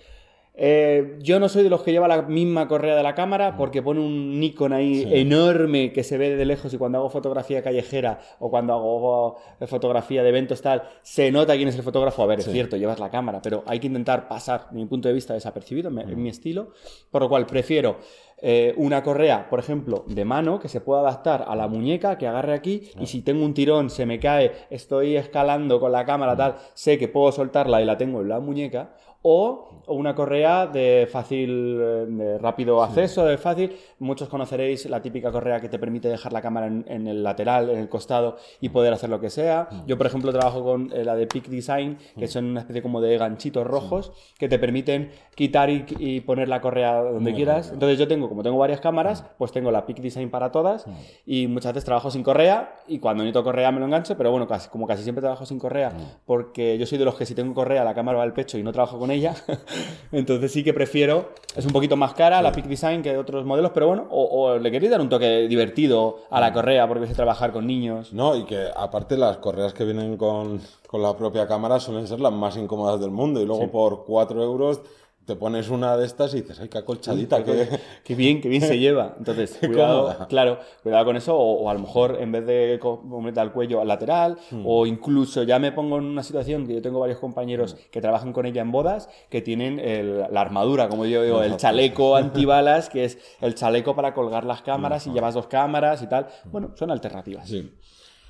Eh, 0.53 1.17
yo 1.21 1.39
no 1.39 1.47
soy 1.47 1.63
de 1.63 1.69
los 1.69 1.81
que 1.81 1.91
lleva 1.91 2.09
la 2.09 2.23
misma 2.23 2.67
correa 2.67 2.95
de 2.95 3.03
la 3.03 3.15
cámara 3.15 3.55
porque 3.55 3.81
pone 3.81 4.01
un 4.01 4.37
Nikon 4.39 4.73
ahí 4.73 5.07
enorme 5.09 5.93
que 5.93 6.03
se 6.03 6.17
ve 6.17 6.35
de 6.35 6.43
lejos 6.43 6.73
y 6.73 6.77
cuando 6.77 6.97
hago 6.97 7.09
fotografía 7.09 7.63
callejera 7.63 8.19
o 8.39 8.49
cuando 8.49 8.73
hago 8.73 9.37
fotografía 9.67 10.23
de 10.23 10.29
eventos 10.29 10.61
tal, 10.61 10.83
se 11.03 11.31
nota 11.31 11.55
quién 11.55 11.69
es 11.69 11.75
el 11.77 11.83
fotógrafo. 11.83 12.21
A 12.23 12.25
ver, 12.25 12.39
es 12.39 12.51
cierto, 12.51 12.75
llevas 12.75 12.99
la 12.99 13.09
cámara, 13.09 13.41
pero 13.41 13.63
hay 13.65 13.79
que 13.79 13.87
intentar 13.87 14.27
pasar, 14.27 14.67
mi 14.71 14.85
punto 14.85 15.07
de 15.07 15.13
vista, 15.13 15.33
desapercibido 15.33 15.89
en 15.89 16.21
mi 16.21 16.29
estilo, 16.29 16.71
por 17.09 17.21
lo 17.21 17.29
cual 17.29 17.45
prefiero 17.45 17.97
eh, 18.43 18.73
una 18.75 19.03
correa, 19.03 19.47
por 19.49 19.59
ejemplo, 19.59 20.03
de 20.07 20.25
mano 20.25 20.59
que 20.59 20.67
se 20.67 20.81
pueda 20.81 21.01
adaptar 21.01 21.45
a 21.47 21.55
la 21.55 21.67
muñeca, 21.67 22.17
que 22.17 22.25
agarre 22.25 22.53
aquí 22.53 22.89
y 22.99 23.05
si 23.05 23.21
tengo 23.21 23.45
un 23.45 23.53
tirón, 23.53 23.91
se 23.91 24.07
me 24.07 24.19
cae, 24.19 24.51
estoy 24.71 25.15
escalando 25.15 25.79
con 25.79 25.91
la 25.91 26.05
cámara 26.05 26.35
tal, 26.35 26.55
sé 26.73 26.97
que 26.97 27.07
puedo 27.07 27.31
soltarla 27.31 27.83
y 27.83 27.85
la 27.85 27.97
tengo 27.97 28.21
en 28.21 28.29
la 28.29 28.39
muñeca 28.39 28.95
o 29.23 29.71
una 29.87 30.15
correa 30.15 30.67
de 30.67 31.07
fácil, 31.11 31.77
eh, 31.79 32.05
de 32.07 32.37
rápido 32.37 32.81
acceso, 32.83 33.25
de 33.25 33.37
fácil. 33.37 33.75
Muchos 33.99 34.29
conoceréis 34.29 34.85
la 34.89 35.01
típica 35.01 35.31
correa 35.31 35.59
que 35.59 35.69
te 35.69 35.79
permite 35.79 36.07
dejar 36.07 36.33
la 36.33 36.41
cámara 36.41 36.67
en, 36.67 37.07
el 37.07 37.23
lateral, 37.23 37.69
en 37.69 37.79
el 37.79 37.89
costado 37.89 38.37
y 38.59 38.69
poder 38.69 38.93
hacer 38.93 39.09
lo 39.09 39.19
que 39.19 39.29
sea. 39.29 39.67
Mm. 39.69 39.85
Yo, 39.87 39.97
por 39.97 40.07
ejemplo, 40.07 40.31
trabajo 40.31 40.63
con 40.63 40.91
eh, 40.93 41.03
la 41.03 41.15
de 41.15 41.27
Peak 41.27 41.47
Design, 41.47 41.97
que 42.17 42.27
son 42.27 42.45
una 42.45 42.61
especie 42.61 42.81
como 42.81 43.01
de 43.01 43.17
ganchitos 43.17 43.65
rojos 43.65 44.11
que 44.37 44.47
te 44.47 44.57
permiten 44.59 45.11
quitar 45.35 45.69
y, 45.69 46.21
poner 46.21 46.47
la 46.47 46.61
correa 46.61 47.01
donde 47.01 47.33
quieras. 47.33 47.71
Entonces 47.73 47.97
yo 47.97 48.07
tengo, 48.07 48.29
como 48.29 48.43
tengo 48.43 48.57
varias 48.57 48.79
cámaras, 48.79 49.23
mm. 49.23 49.25
pues 49.37 49.51
tengo 49.51 49.71
la 49.71 49.85
Peak 49.85 49.99
Design 49.99 50.29
para 50.29 50.51
todas 50.51 50.85
y 51.25 51.47
muchas 51.47 51.73
veces 51.73 51.85
trabajo 51.85 52.11
sin 52.11 52.23
correa 52.23 52.75
y 52.87 52.99
cuando 52.99 53.23
necesito 53.23 53.43
correa 53.43 53.71
me 53.71 53.79
lo 53.79 53.85
engancho, 53.85 54.15
pero 54.17 54.31
bueno, 54.31 54.47
casi, 54.47 54.69
como 54.69 54.87
casi 54.87 55.03
siempre 55.03 55.21
trabajo 55.21 55.45
sin 55.45 55.59
correa, 55.59 55.91
porque 56.25 56.77
yo 56.77 56.85
soy 56.85 56.97
de 56.97 57.05
los 57.05 57.15
que 57.15 57.25
si 57.25 57.35
tengo 57.35 57.53
correa 57.53 57.83
la 57.83 57.93
cámara 57.93 58.19
va 58.19 58.23
al 58.23 58.33
pecho 58.33 58.57
y 58.57 58.63
no 58.63 58.71
trabajo 58.71 58.99
con 58.99 59.10
ella. 59.11 59.35
Entonces 60.11 60.51
sí 60.51 60.63
que 60.63 60.73
prefiero, 60.73 61.29
es 61.55 61.65
un 61.65 61.71
poquito 61.71 61.95
más 61.95 62.13
cara 62.13 62.41
la 62.41 62.51
Peak 62.51 62.65
Design 62.65 63.01
que 63.01 63.17
otros 63.17 63.45
modelos, 63.45 63.71
pero 63.73 63.87
bueno, 63.87 64.07
o, 64.09 64.57
le 64.57 64.71
queréis 64.71 64.91
dar 64.91 65.01
un 65.01 65.09
toque 65.09 65.47
divertido 65.47 66.19
a 66.29 66.39
la 66.39 66.51
mm. 66.51 66.53
correa 66.53 66.87
porque 66.87 67.01
vais 67.01 67.11
a 67.11 67.15
trabajar 67.15 67.51
con 67.51 67.67
niños. 67.67 68.13
No, 68.13 68.35
y 68.35 68.45
que 68.45 68.67
aparte 68.75 69.17
las 69.17 69.37
correas 69.37 69.73
que 69.73 69.83
vienen 69.83 70.17
con, 70.17 70.61
la 70.93 71.15
propia 71.15 71.47
cámara 71.47 71.79
suelen 71.79 72.07
ser 72.07 72.19
las 72.19 72.33
más 72.33 72.57
incómodas 72.57 72.99
del 72.99 73.11
mundo 73.11 73.41
y 73.41 73.45
luego 73.45 73.69
por 73.71 74.05
4 74.05 74.43
euros 74.43 74.81
te 75.31 75.37
pones 75.37 75.69
una 75.69 75.95
de 75.95 76.05
estas 76.05 76.33
y 76.33 76.41
dices, 76.41 76.59
ay, 76.59 76.67
qué 76.67 76.79
acolchadita, 76.79 77.41
qué, 77.41 78.15
bien, 78.15 78.41
qué 78.41 78.49
bien 78.49 78.61
se 78.61 78.77
lleva. 78.79 79.15
Entonces, 79.17 79.57
cuidado, 79.59 80.27
claro, 80.27 80.59
cuidado 80.83 81.05
con 81.05 81.15
eso, 81.15 81.37
o, 81.37 81.69
a 81.69 81.73
lo 81.73 81.79
mejor 81.79 82.17
en 82.19 82.33
vez 82.33 82.45
de 82.45 82.77
ponerte 82.81 83.39
al 83.39 83.53
cuello 83.53 83.79
al 83.79 83.87
lateral, 83.87 84.37
hmm. 84.51 84.63
o 84.65 84.85
incluso 84.85 85.43
ya 85.43 85.57
me 85.57 85.71
pongo 85.71 85.99
en 85.99 86.03
una 86.03 86.21
situación 86.21 86.67
que 86.67 86.73
yo 86.73 86.81
tengo 86.81 86.99
varios 86.99 87.19
compañeros 87.19 87.75
hmm. 87.75 87.91
que 87.91 88.01
trabajan 88.01 88.33
con 88.33 88.45
ella 88.45 88.61
en 88.61 88.73
bodas, 88.73 89.09
que 89.29 89.41
tienen 89.41 89.81
la 90.29 90.41
armadura, 90.41 90.89
como 90.89 91.05
yo 91.05 91.23
digo, 91.23 91.41
el 91.43 91.55
chaleco 91.55 92.15
antibalas, 92.17 92.89
que 92.89 93.05
es 93.05 93.17
el 93.39 93.55
chaleco 93.55 93.95
para 93.95 94.13
colgar 94.13 94.43
las 94.43 94.61
cámaras 94.61 95.07
y 95.07 95.11
llevas 95.11 95.33
dos 95.33 95.47
cámaras 95.47 96.01
y 96.01 96.07
tal. 96.07 96.27
Bueno, 96.51 96.71
son 96.75 96.91
alternativas. 96.91 97.47
Sí. 97.47 97.71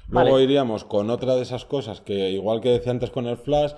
Luego 0.09 0.39
iríamos 0.39 0.83
con 0.83 1.09
otra 1.09 1.35
de 1.35 1.41
esas 1.41 1.65
cosas 1.65 2.01
que, 2.01 2.29
igual 2.29 2.61
que 2.61 2.69
decía 2.69 2.91
antes 2.91 3.09
con 3.09 3.25
el 3.25 3.37
flash, 3.37 3.71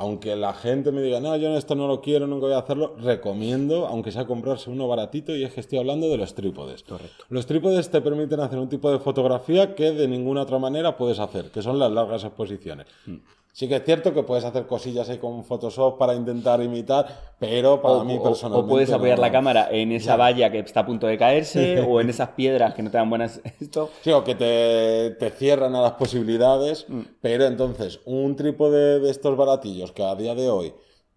aunque 0.00 0.34
la 0.34 0.54
gente 0.54 0.92
me 0.92 1.02
diga, 1.02 1.20
no, 1.20 1.36
yo 1.36 1.54
esto 1.58 1.74
no 1.74 1.86
lo 1.86 2.00
quiero, 2.00 2.26
nunca 2.26 2.46
voy 2.46 2.54
a 2.54 2.60
hacerlo, 2.60 2.96
recomiendo, 2.96 3.86
aunque 3.86 4.10
sea 4.10 4.24
comprarse 4.26 4.70
uno 4.70 4.88
baratito, 4.88 5.36
y 5.36 5.44
es 5.44 5.52
que 5.52 5.60
estoy 5.60 5.78
hablando 5.78 6.08
de 6.08 6.16
los 6.16 6.34
trípodes. 6.34 6.84
Correcto. 6.84 7.26
Los 7.28 7.44
trípodes 7.44 7.90
te 7.90 8.00
permiten 8.00 8.40
hacer 8.40 8.58
un 8.58 8.70
tipo 8.70 8.90
de 8.90 8.98
fotografía 8.98 9.74
que 9.74 9.92
de 9.92 10.08
ninguna 10.08 10.40
otra 10.40 10.58
manera 10.58 10.96
puedes 10.96 11.18
hacer, 11.18 11.50
que 11.50 11.60
son 11.60 11.78
las 11.78 11.92
largas 11.92 12.24
exposiciones. 12.24 12.86
Mm. 13.04 13.16
Sí 13.52 13.68
que 13.68 13.76
es 13.76 13.84
cierto 13.84 14.14
que 14.14 14.22
puedes 14.22 14.44
hacer 14.44 14.66
cosillas 14.66 15.08
ahí 15.08 15.18
con 15.18 15.44
Photoshop 15.44 15.98
para 15.98 16.14
intentar 16.14 16.62
imitar, 16.62 17.34
pero 17.38 17.82
para 17.82 18.04
mí 18.04 18.18
personalmente... 18.22 18.66
O 18.66 18.68
puedes 18.68 18.92
apoyar 18.92 19.18
la 19.18 19.32
cámara 19.32 19.68
en 19.70 19.92
esa 19.92 20.16
valla 20.16 20.50
que 20.50 20.60
está 20.60 20.80
a 20.80 20.86
punto 20.86 21.06
de 21.06 21.18
caerse 21.18 21.80
o 21.88 22.00
en 22.00 22.10
esas 22.10 22.30
piedras 22.30 22.74
que 22.74 22.82
no 22.82 22.90
te 22.90 22.98
dan 22.98 23.10
buenas... 23.10 23.40
Esto. 23.60 23.90
Sí, 24.02 24.12
o 24.12 24.22
que 24.22 24.34
te, 24.34 25.30
cierran 25.30 25.74
a 25.74 25.82
las 25.82 25.92
posibilidades, 25.92 26.86
mm. 26.88 27.00
pero 27.20 27.44
entonces 27.46 28.00
un 28.04 28.36
trípode 28.36 29.00
de 29.00 29.10
estos 29.10 29.36
baratillos 29.36 29.92
que 29.92 30.04
a 30.04 30.14
día 30.14 30.34
de 30.34 30.48
hoy 30.48 30.72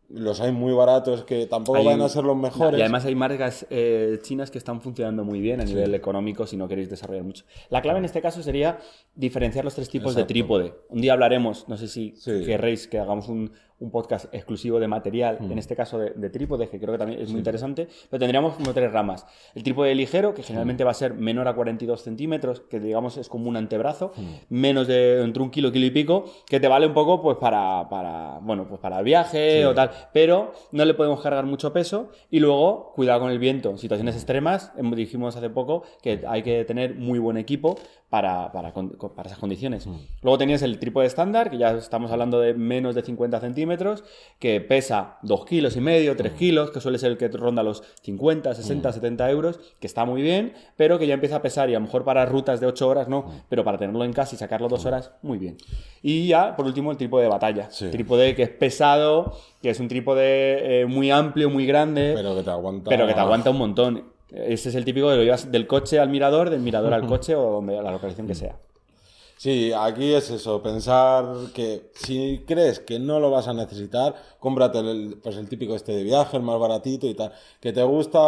los 0.10 0.42
hay 0.42 0.52
muy 0.52 0.74
baratos 0.74 1.24
que 1.24 1.46
tampoco 1.48 1.84
van 1.84 2.02
a 2.02 2.10
ser 2.10 2.24
los 2.24 2.38
mejores. 2.38 2.78
Y 2.78 2.82
además 2.82 3.06
hay 3.06 3.16
marcas 3.16 3.66
eh, 3.70 4.20
chinas 4.22 4.52
que 4.52 4.58
están 4.58 4.82
funcionando 4.82 5.24
muy 5.24 5.42
bien 5.42 5.62
a 5.62 5.66
nivel 5.66 5.96
económico 5.96 6.46
si 6.46 6.58
no 6.58 6.68
queréis 6.68 6.90
desarrollar 6.90 7.24
mucho. 7.24 7.46
La 7.70 7.82
clave 7.82 8.00
en 8.00 8.06
este 8.06 8.22
caso 8.22 8.44
sería 8.44 8.78
diferenciar 9.16 9.66
los 9.66 9.76
tres 9.76 9.90
tipos 9.90 10.16
de 10.16 10.26
trípode. 10.26 10.74
Un 10.90 11.02
día 11.02 11.14
hablaremos, 11.14 11.68
no 11.68 11.78
sé 11.78 11.88
si 11.88 12.14
querréis 12.46 12.88
que 12.88 13.00
hagamos 13.00 13.28
un, 13.28 13.52
un 13.80 13.92
podcast 13.92 14.34
exclusivo 14.34 14.80
de 14.80 14.88
material, 14.88 15.38
en 15.42 15.58
este 15.58 15.76
caso 15.76 16.00
de, 16.00 16.12
de 16.12 16.30
trípode, 16.30 16.70
que 16.70 16.80
creo 16.80 16.94
que 16.94 16.98
también 16.98 17.22
es 17.22 17.30
muy 17.30 17.40
interesante, 17.40 17.88
pero 18.10 18.20
tendríamos 18.20 18.56
como 18.56 18.74
tres 18.74 18.92
ramas. 18.92 19.26
El 19.56 19.64
trípode 19.64 19.94
ligero, 19.96 20.34
que 20.34 20.44
generalmente 20.44 20.84
va 20.84 20.92
a 20.92 20.96
ser 20.96 21.14
menor 21.14 21.48
a 21.48 21.56
42 21.56 22.02
centímetros, 22.02 22.62
que 22.62 22.80
digamos 22.80 23.18
es 23.18 23.30
como 23.30 23.50
un 23.50 23.58
antebrazo, 23.58 24.14
menos 24.50 24.88
de 24.88 25.22
entre 25.22 25.44
un 25.44 25.50
kilo, 25.50 25.72
kilo 25.72 25.86
y 25.86 25.92
pico, 25.92 26.26
que 26.48 26.60
te 26.60 26.68
vale 26.68 26.88
un 26.88 26.94
poco 26.94 27.22
pues 27.22 27.38
para, 27.38 27.88
para 27.90 28.40
bueno, 28.42 28.68
pues 28.68 28.80
para 28.80 29.00
el 29.00 29.06
viaje 29.06 29.66
o 29.66 29.74
tal, 29.74 29.92
pero 30.14 30.54
no 30.72 30.86
le 30.86 30.94
podemos 30.94 31.22
cargar 31.22 31.46
mucho 31.46 31.74
peso 31.74 32.10
y 32.30 32.40
luego 32.40 32.94
cuidado 32.96 33.22
con 33.22 33.32
el 33.32 33.40
viento. 33.40 33.70
En 33.70 33.78
situaciones 33.78 34.16
extremas, 34.16 34.72
em, 34.78 34.92
dijimos 34.92 35.36
hace 35.36 35.50
poco 35.50 35.84
que 36.02 36.24
hay 36.28 36.44
que 36.44 36.66
tener 36.66 36.96
muy 36.96 37.20
buen 37.20 37.38
equipo 37.38 37.78
para, 38.14 38.52
para, 38.52 38.72
para 38.72 39.26
esas 39.26 39.40
condiciones. 39.40 39.88
Luego 40.22 40.38
tenías 40.38 40.62
el 40.62 40.78
trípode 40.78 41.08
estándar, 41.08 41.50
que 41.50 41.58
ya 41.58 41.72
estamos 41.72 42.12
hablando 42.12 42.40
de 42.40 42.54
menos 42.54 42.94
de 42.94 43.02
50 43.02 43.40
centímetros, 43.40 44.04
que 44.38 44.62
pesa 44.62 45.18
2 45.24 45.46
kilos 45.48 45.76
y 45.78 45.82
medio, 45.82 46.16
3 46.16 46.34
kilos, 46.34 46.70
que 46.70 46.80
suele 46.80 47.00
ser 47.00 47.14
el 47.14 47.18
que 47.18 47.28
ronda 47.30 47.64
los 47.64 47.82
50, 48.04 48.54
60, 48.54 48.92
70 48.94 49.32
euros, 49.32 49.60
que 49.80 49.88
está 49.88 50.06
muy 50.06 50.22
bien, 50.22 50.54
pero 50.78 51.00
que 51.00 51.08
ya 51.08 51.16
empieza 51.16 51.38
a 51.38 51.42
pesar 51.42 51.72
y 51.72 51.74
a 51.74 51.80
lo 51.80 51.86
mejor 51.86 52.04
para 52.04 52.24
rutas 52.28 52.60
de 52.60 52.68
8 52.68 52.88
horas 52.88 53.08
no, 53.08 53.26
pero 53.50 53.64
para 53.64 53.80
tenerlo 53.80 54.06
en 54.06 54.14
casa 54.14 54.36
y 54.36 54.38
sacarlo 54.38 54.68
2 54.68 54.86
horas, 54.86 55.10
muy 55.24 55.40
bien. 55.40 55.58
Y 56.04 56.28
ya, 56.28 56.56
por 56.56 56.68
último, 56.68 56.92
el 56.92 56.98
trípode 56.98 57.24
de 57.24 57.30
batalla. 57.30 57.72
Sí. 57.72 57.90
Trípode 57.90 58.36
que 58.36 58.44
es 58.44 58.50
pesado, 58.50 59.36
que 59.60 59.72
es 59.72 59.80
un 59.80 59.88
trípode 59.88 60.82
eh, 60.82 60.86
muy 60.86 61.10
amplio, 61.10 61.50
muy 61.50 61.66
grande, 61.66 62.14
Pero 62.16 62.36
que 62.36 62.44
te 62.44 62.52
aguanta. 62.52 62.90
pero 62.92 63.08
que 63.08 63.16
te 63.16 63.20
aguanta 63.20 63.50
un 63.50 63.58
montón. 63.58 64.13
Ese 64.34 64.70
es 64.70 64.76
el 64.76 64.84
típico 64.84 65.10
de 65.10 65.18
lo 65.18 65.24
llevas 65.24 65.52
del 65.52 65.68
coche 65.68 66.00
al 66.00 66.10
mirador, 66.10 66.50
del 66.50 66.62
mirador 66.62 66.94
al 66.94 67.06
coche 67.08 67.36
o 67.36 67.52
donde, 67.52 67.78
a 67.78 67.84
la 67.84 67.92
localización 67.92 68.28
que 68.28 68.36
sea. 68.36 68.56
Sí, 69.44 69.74
aquí 69.78 70.14
es 70.14 70.30
eso, 70.32 70.62
pensar 70.64 71.26
que 71.54 71.92
si 71.96 72.46
crees 72.48 72.80
que 72.80 72.98
no 72.98 73.20
lo 73.20 73.30
vas 73.30 73.50
a 73.50 73.54
necesitar, 73.54 74.16
cómprate 74.40 74.80
el, 74.80 75.20
pues 75.22 75.36
el 75.36 75.50
típico 75.50 75.76
este 75.76 75.92
de 75.92 76.04
viaje, 76.04 76.38
el 76.38 76.44
más 76.44 76.58
baratito 76.58 77.08
y 77.08 77.14
tal. 77.14 77.34
Que 77.60 77.74
te 77.74 77.84
gusta 77.84 78.20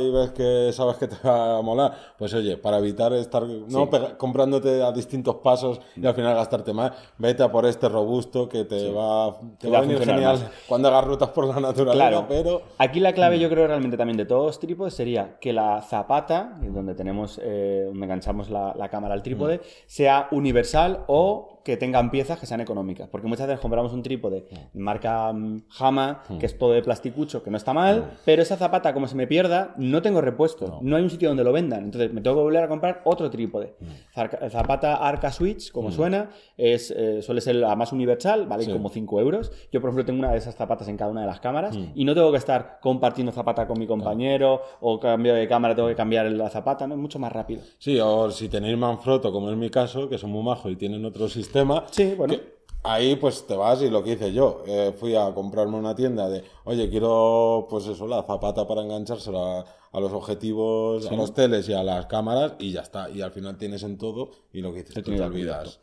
y 0.00 0.10
ves 0.10 0.32
que 0.32 0.72
sabes 0.72 0.96
que 0.96 1.06
te 1.06 1.14
va 1.24 1.58
a 1.58 1.62
molar, 1.62 1.92
pues 2.18 2.34
oye, 2.34 2.56
para 2.56 2.78
evitar 2.78 3.12
estar 3.12 3.44
no 3.44 3.88
pega- 3.88 4.16
comprándote 4.16 4.82
a 4.82 4.90
distintos 4.90 5.36
pasos 5.36 5.80
y 5.94 6.04
al 6.04 6.14
final 6.16 6.34
gastarte 6.34 6.72
más, 6.72 6.94
vete 7.16 7.44
a 7.44 7.52
por 7.52 7.64
este 7.66 7.88
robusto 7.88 8.48
que 8.48 8.64
te 8.64 8.90
va, 8.90 9.38
te 9.56 9.68
Te 9.68 9.68
va 9.68 9.74
va 9.74 9.78
a 9.78 9.80
venir 9.82 10.00
genial 10.04 10.38
más. 10.40 10.50
cuando 10.66 10.88
hagas 10.88 11.04
rutas 11.04 11.28
por 11.28 11.46
la 11.46 11.60
naturaleza, 11.60 11.92
Claro. 12.08 12.26
pero 12.28 12.62
Aquí 12.78 12.98
la 12.98 13.12
clave, 13.12 13.38
yo 13.38 13.48
creo 13.50 13.68
realmente 13.68 13.96
también 13.96 14.16
de 14.16 14.24
todos 14.24 14.46
los 14.46 14.58
trípodes 14.58 14.94
sería 14.94 15.38
que 15.40 15.52
la 15.52 15.80
zapata, 15.82 16.58
donde 16.60 16.96
tenemos, 16.96 17.38
eh, 17.40 17.84
donde 17.86 18.04
enganchamos 18.04 18.50
la, 18.50 18.74
la 18.76 18.88
cámara 18.88 19.14
al 19.14 19.22
trípode, 19.22 19.60
sea 19.86 20.26
universal 20.40 21.04
o 21.06 21.59
que 21.64 21.76
tengan 21.76 22.10
piezas 22.10 22.38
que 22.38 22.46
sean 22.46 22.60
económicas. 22.60 23.08
Porque 23.08 23.26
muchas 23.28 23.46
veces 23.46 23.60
compramos 23.60 23.92
un 23.92 24.02
trípode 24.02 24.46
marca 24.74 25.32
mm, 25.32 25.62
Hama, 25.78 26.22
que 26.38 26.46
es 26.46 26.56
todo 26.58 26.72
de 26.72 26.82
plasticucho, 26.82 27.42
que 27.42 27.50
no 27.50 27.56
está 27.56 27.72
mal, 27.72 28.18
pero 28.24 28.42
esa 28.42 28.56
zapata, 28.56 28.92
como 28.94 29.06
se 29.06 29.14
me 29.16 29.26
pierda, 29.26 29.74
no 29.76 30.02
tengo 30.02 30.20
repuesto. 30.20 30.78
No. 30.82 30.96
hay 30.96 31.02
un 31.02 31.10
sitio 31.10 31.28
donde 31.28 31.44
lo 31.44 31.52
vendan. 31.52 31.84
Entonces 31.84 32.12
me 32.12 32.20
tengo 32.20 32.36
que 32.36 32.42
volver 32.42 32.64
a 32.64 32.68
comprar 32.68 33.02
otro 33.04 33.30
trípode. 33.30 33.74
Zarca- 34.14 34.48
Zapata 34.50 34.96
Arca 34.96 35.30
Switch, 35.32 35.70
como 35.72 35.90
suena, 35.90 36.30
es, 36.56 36.90
eh, 36.96 37.22
suele 37.22 37.40
ser 37.40 37.56
la 37.56 37.74
más 37.76 37.92
universal, 37.92 38.46
vale 38.46 38.64
Sí. 38.64 38.72
como 38.72 38.88
5 38.88 39.20
euros. 39.20 39.50
Yo, 39.72 39.80
por 39.80 39.88
ejemplo, 39.90 40.04
tengo 40.04 40.18
una 40.18 40.32
de 40.32 40.38
esas 40.38 40.54
zapatas 40.56 40.88
en 40.88 40.96
cada 40.96 41.10
una 41.10 41.22
de 41.22 41.26
las 41.26 41.40
cámaras 41.40 41.78
y 41.94 42.04
no 42.04 42.14
tengo 42.14 42.30
que 42.30 42.38
estar 42.38 42.78
compartiendo 42.80 43.32
zapata 43.32 43.66
con 43.66 43.78
mi 43.78 43.86
compañero 43.86 44.62
o 44.80 44.98
cambio 45.00 45.34
de 45.34 45.46
cámara, 45.48 45.74
tengo 45.74 45.88
que 45.88 45.94
cambiar 45.94 46.30
la 46.32 46.48
zapata, 46.50 46.86
¿no? 46.86 46.94
Es 46.94 47.00
mucho 47.00 47.18
más 47.18 47.32
rápido. 47.32 47.62
sí, 47.78 47.98
o 48.00 48.30
si 48.30 48.48
tenéis 48.48 48.76
Manfrotto, 48.78 49.32
como 49.32 49.50
es 49.50 49.56
mi 49.56 49.70
caso, 49.70 50.08
que 50.08 50.18
son 50.18 50.30
muy 50.30 50.42
majos 50.42 50.70
y 50.72 50.76
tienen 50.76 51.04
otro 51.04 51.28
sistema, 51.28 51.49
Sí, 51.90 52.14
bueno. 52.16 52.34
que 52.34 52.60
ahí 52.82 53.16
pues 53.16 53.46
te 53.46 53.54
vas 53.54 53.82
y 53.82 53.90
lo 53.90 54.02
que 54.02 54.12
hice 54.12 54.32
yo, 54.32 54.62
eh, 54.66 54.94
fui 54.98 55.14
a 55.14 55.32
comprarme 55.34 55.76
una 55.76 55.94
tienda 55.94 56.28
de, 56.28 56.44
oye, 56.64 56.88
quiero 56.88 57.66
pues 57.68 57.86
eso, 57.86 58.06
la 58.06 58.22
zapata 58.22 58.66
para 58.66 58.82
enganchársela 58.82 59.64
a 59.92 60.00
los 60.00 60.12
objetivos, 60.12 61.06
a 61.10 61.14
los 61.14 61.34
teles 61.34 61.68
y 61.68 61.72
a 61.72 61.82
las 61.82 62.06
cámaras 62.06 62.54
y 62.58 62.72
ya 62.72 62.80
está. 62.80 63.10
Y 63.10 63.22
al 63.22 63.32
final 63.32 63.56
tienes 63.56 63.82
en 63.82 63.98
todo 63.98 64.30
y 64.52 64.60
lo 64.60 64.72
que 64.72 64.78
dices, 64.78 64.94
tú 64.94 65.02
te 65.02 65.10
tienes 65.10 65.26
olvidas. 65.26 65.78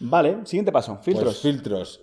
Vale, 0.00 0.38
siguiente 0.44 0.72
paso, 0.72 0.98
filtros. 1.02 1.24
Pues 1.24 1.38
filtros. 1.38 2.00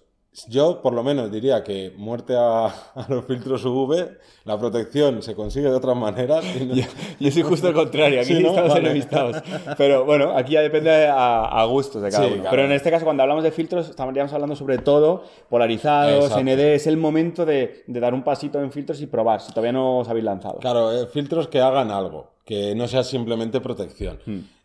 Yo 0.50 0.82
por 0.82 0.94
lo 0.94 1.02
menos 1.04 1.32
diría 1.32 1.64
que 1.64 1.94
muerte 1.98 2.36
a, 2.38 2.66
a 2.96 3.06
los 3.08 3.26
filtros 3.26 3.64
UV, 3.64 4.18
la 4.44 4.60
protección 4.60 5.22
se 5.22 5.34
consigue 5.36 5.70
de 5.70 5.76
otras 5.76 5.96
maneras. 5.96 6.44
y 6.60 6.66
no- 6.66 6.76
Yo 7.20 7.32
soy 7.32 7.42
justo 7.44 7.70
el 7.70 7.74
contrario, 7.74 8.20
aquí 8.22 8.36
Sí, 8.36 8.44
¿no? 8.44 8.50
estamos 8.50 8.70
Vale. 8.70 8.82
enemistados. 8.82 9.38
Pero 9.78 10.04
bueno, 10.06 10.36
aquí 10.36 10.54
ya 10.54 10.62
depende 10.62 11.08
a, 11.08 11.46
a 11.46 11.66
gustos 11.66 12.02
de 12.02 12.10
cada 12.12 12.24
Sí, 12.26 12.34
uno. 12.34 12.42
claro. 12.42 12.52
Pero 12.56 12.66
en 12.66 12.72
este 12.74 12.92
caso, 12.92 13.06
cuando 13.06 13.24
hablamos 13.24 13.44
de 13.44 13.52
filtros, 13.52 13.90
estaríamos 13.90 14.34
hablando 14.34 14.56
sobre 14.56 14.78
todo 14.80 15.24
polarizados, 15.50 16.26
Exacto. 16.26 16.44
ND. 16.44 16.60
Es 16.76 16.88
el 16.88 16.98
momento 16.98 17.46
de, 17.46 17.84
de 17.88 18.00
dar 18.00 18.14
un 18.14 18.24
pasito 18.24 18.62
en 18.62 18.72
filtros 18.72 19.02
y 19.02 19.08
probar, 19.08 19.42
si 19.42 19.50
todavía 19.52 19.72
no 19.72 20.00
os 20.00 20.10
habéis 20.10 20.26
lanzado. 20.26 20.60
Claro, 20.60 20.92
eh, 20.92 21.08
filtros 21.08 21.48
que 21.48 21.62
hagan 21.62 21.92
algo, 21.92 22.32
que 22.46 22.76
no 22.76 22.88
sea 22.88 23.04
simplemente 23.04 23.62
protección. 23.62 24.20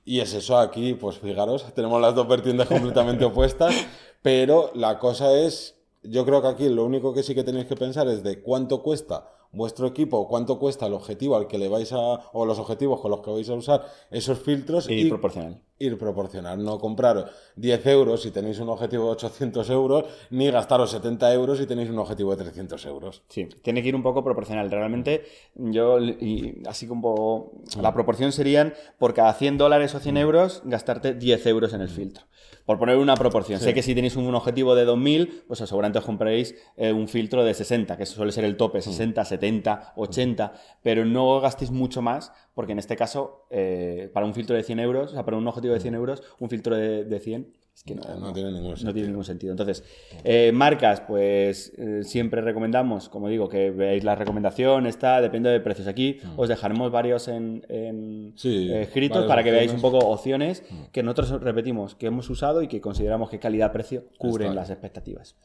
Y 0.05 0.21
es 0.21 0.35
eso 0.35 0.59
aquí, 0.59 0.95
pues 0.95 1.19
fijaros, 1.19 1.67
tenemos 1.75 2.01
las 2.01 2.15
dos 2.15 2.27
vertientes 2.27 2.67
completamente 2.67 3.25
opuestas, 3.25 3.75
pero 4.23 4.71
la 4.75 4.99
cosa 4.99 5.33
es, 5.39 5.77
yo 6.03 6.25
creo 6.25 6.43
que 6.43 6.49
aquí 6.49 6.69
lo 6.69 6.85
único 6.85 7.13
que 7.15 7.23
sí 7.23 7.35
que 7.35 7.45
tenéis 7.45 7.67
que 7.67 7.77
pensar 7.77 8.09
es 8.09 8.23
de 8.23 8.41
cuánto 8.41 8.83
cuesta 8.83 9.29
vuestro 9.53 9.89
equipo, 9.89 10.29
cuánto 10.29 10.61
cuesta 10.61 10.87
el 10.87 10.93
objetivo 10.93 11.35
al 11.35 11.49
que 11.49 11.59
le 11.59 11.69
vais 11.69 11.93
a, 11.93 11.99
o 11.99 12.47
los 12.47 12.61
objetivos 12.61 13.01
con 13.01 13.11
los 13.11 13.21
que 13.21 13.31
vais 13.33 13.49
a 13.51 13.55
usar 13.55 13.85
esos 14.11 14.39
filtros 14.39 14.89
Y 14.89 15.07
proporcional. 15.09 15.61
ir 15.81 15.99
proporcional, 15.99 16.63
no 16.63 16.79
comprar 16.79 17.31
10 17.57 17.87
euros 17.87 18.23
si 18.23 18.31
tenéis 18.31 18.61
un 18.61 18.69
objetivo 18.69 19.07
de 19.07 19.11
800 19.11 19.69
euros, 19.71 20.05
ni 20.31 20.49
gastaros 20.53 20.93
70 20.93 21.35
euros 21.35 21.59
si 21.59 21.67
tenéis 21.67 21.91
un 21.91 21.99
objetivo 21.99 22.31
de 22.37 22.45
300 22.45 22.87
euros. 22.87 23.23
Sí, 23.29 23.49
tiene 23.63 23.83
que 23.83 23.89
ir 23.89 23.97
un 23.97 24.05
poco 24.05 24.23
proporcional. 24.23 24.71
Realmente, 24.71 25.25
yo, 25.57 25.99
y 25.99 26.63
así 26.69 26.87
como 26.87 27.51
la 27.81 27.93
proporción 27.93 28.31
serían 28.31 28.75
por 29.01 29.15
cada 29.15 29.33
100 29.35 29.59
dólares 29.59 29.97
o 29.97 29.99
100 29.99 30.17
euros, 30.17 30.63
gastarte 30.65 31.15
10 31.15 31.47
euros 31.47 31.73
en 31.73 31.81
el 31.81 31.89
filtro. 31.89 32.25
Por 32.65 32.79
poner 32.79 32.97
una 32.97 33.17
proporción. 33.17 33.61
Sé 33.61 33.75
que 33.75 33.83
si 33.83 33.95
tenéis 33.95 34.17
un 34.17 34.35
objetivo 34.35 34.75
de 34.75 34.85
2000, 34.85 35.45
pues 35.47 35.59
seguramente 35.61 35.99
os 35.99 36.05
compraréis 36.05 36.55
eh, 36.77 36.93
un 36.93 37.09
filtro 37.09 37.45
de 37.45 37.55
60, 37.55 37.97
que 37.97 38.07
suele 38.07 38.33
ser 38.33 38.45
el 38.45 38.57
tope, 38.57 38.81
60, 38.81 39.25
70, 39.25 39.95
80, 39.97 40.53
pero 40.83 41.05
no 41.05 41.41
gastéis 41.41 41.71
mucho 41.71 42.03
más, 42.03 42.33
porque 42.55 42.73
en 42.73 42.79
este 42.79 42.97
caso, 42.97 43.47
eh, 43.51 44.11
para 44.13 44.27
un 44.27 44.35
filtro 44.35 44.57
de 44.57 44.63
100 44.63 44.81
euros, 44.81 45.11
o 45.11 45.15
sea, 45.15 45.25
para 45.25 45.37
un 45.37 45.47
objetivo 45.47 45.75
de 45.75 45.81
100 45.81 45.95
euros, 45.95 46.23
un 46.39 46.49
filtro 46.49 46.77
de, 46.77 47.05
de 47.05 47.21
100, 47.21 47.53
es 47.81 47.85
que 47.85 47.95
no, 47.95 48.03
No 48.21 48.33
tiene 48.33 48.51
ningún 48.53 48.71
no 48.71 48.77
sentido. 48.77 48.93
tiene 48.93 49.09
ningún 49.09 49.25
sentido. 49.25 49.53
Entonces, 49.53 49.83
eh, 50.23 50.53
marcas, 50.53 51.01
pues 51.01 51.73
eh, 51.79 52.03
siempre 52.05 52.43
recomendamos, 52.43 53.09
como 53.09 53.29
digo, 53.29 53.49
que 53.49 53.71
veáis 53.71 54.05
la 54.05 54.15
recomendación, 54.15 54.87
está, 54.87 55.21
depende 55.23 55.49
de 55.49 55.61
precios. 55.61 55.89
Aquí 55.89 56.19
os 56.37 56.49
dejaremos 56.49 56.93
varios 56.93 57.29
en, 57.29 57.65
en, 57.69 58.11
Mm. 58.31 58.33
Sí, 58.37 58.71
eh, 58.71 58.83
escritos 58.83 59.17
varias 59.19 59.29
para 59.29 59.43
que 59.43 59.51
veáis 59.51 59.71
un 59.73 59.77
opciones. 59.79 59.93
Mm. 59.93 59.99
poco 59.99 60.11
opciones 60.11 60.65
que 60.93 61.03
nosotros 61.03 61.41
repetimos, 61.43 61.95
que 61.95 62.07
hemos 62.07 62.29
usado 62.29 62.63
y 62.63 62.69
que 62.69 62.81
consideramos 62.81 63.31
que 63.31 63.39
calidad-precio 63.39 64.05
cubren 64.19 64.49
Está. 64.49 64.61
las 64.61 64.71
expectativas. 64.71 65.37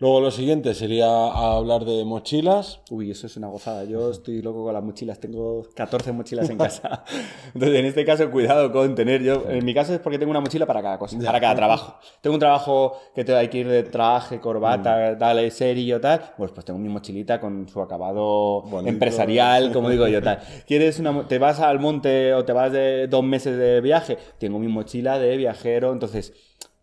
Luego 0.00 0.22
lo 0.22 0.30
siguiente 0.30 0.72
sería 0.72 1.26
hablar 1.26 1.84
de 1.84 2.06
mochilas. 2.06 2.80
Uy, 2.88 3.10
eso 3.10 3.26
es 3.26 3.36
una 3.36 3.48
gozada. 3.48 3.84
Yo 3.84 4.10
estoy 4.10 4.40
loco 4.40 4.64
con 4.64 4.72
las 4.72 4.82
mochilas. 4.82 5.20
Tengo 5.20 5.62
14 5.74 6.12
mochilas 6.12 6.48
en 6.48 6.56
casa. 6.56 7.04
Entonces, 7.54 7.78
en 7.78 7.84
este 7.84 8.06
caso, 8.06 8.30
cuidado 8.30 8.72
con 8.72 8.94
tener. 8.94 9.22
Yo, 9.22 9.44
en 9.46 9.62
mi 9.62 9.74
caso 9.74 9.92
es 9.92 10.00
porque 10.00 10.18
tengo 10.18 10.30
una 10.30 10.40
mochila 10.40 10.64
para 10.64 10.80
cada 10.80 10.98
cosa, 10.98 11.18
para 11.18 11.38
cada 11.38 11.54
trabajo. 11.54 11.98
Tengo 12.22 12.32
un 12.32 12.40
trabajo 12.40 12.96
que 13.14 13.24
te 13.24 13.36
hay 13.36 13.48
que 13.48 13.58
ir 13.58 13.68
de 13.68 13.82
traje, 13.82 14.40
corbata, 14.40 15.18
tal, 15.18 15.50
serio, 15.50 16.00
tal. 16.00 16.32
Pues, 16.34 16.50
pues 16.50 16.64
tengo 16.64 16.78
mi 16.78 16.88
mochilita 16.88 17.38
con 17.38 17.68
su 17.68 17.82
acabado 17.82 18.62
Bonito. 18.62 18.88
empresarial, 18.88 19.70
como 19.70 19.90
digo 19.90 20.08
yo, 20.08 20.22
tal. 20.22 20.38
¿Quieres 20.66 20.98
una, 20.98 21.28
te 21.28 21.38
vas 21.38 21.60
al 21.60 21.78
monte 21.78 22.32
o 22.32 22.46
te 22.46 22.54
vas 22.54 22.72
de 22.72 23.06
dos 23.06 23.22
meses 23.22 23.54
de 23.58 23.82
viaje? 23.82 24.16
Tengo 24.38 24.58
mi 24.58 24.68
mochila 24.68 25.18
de 25.18 25.36
viajero. 25.36 25.92
Entonces, 25.92 26.32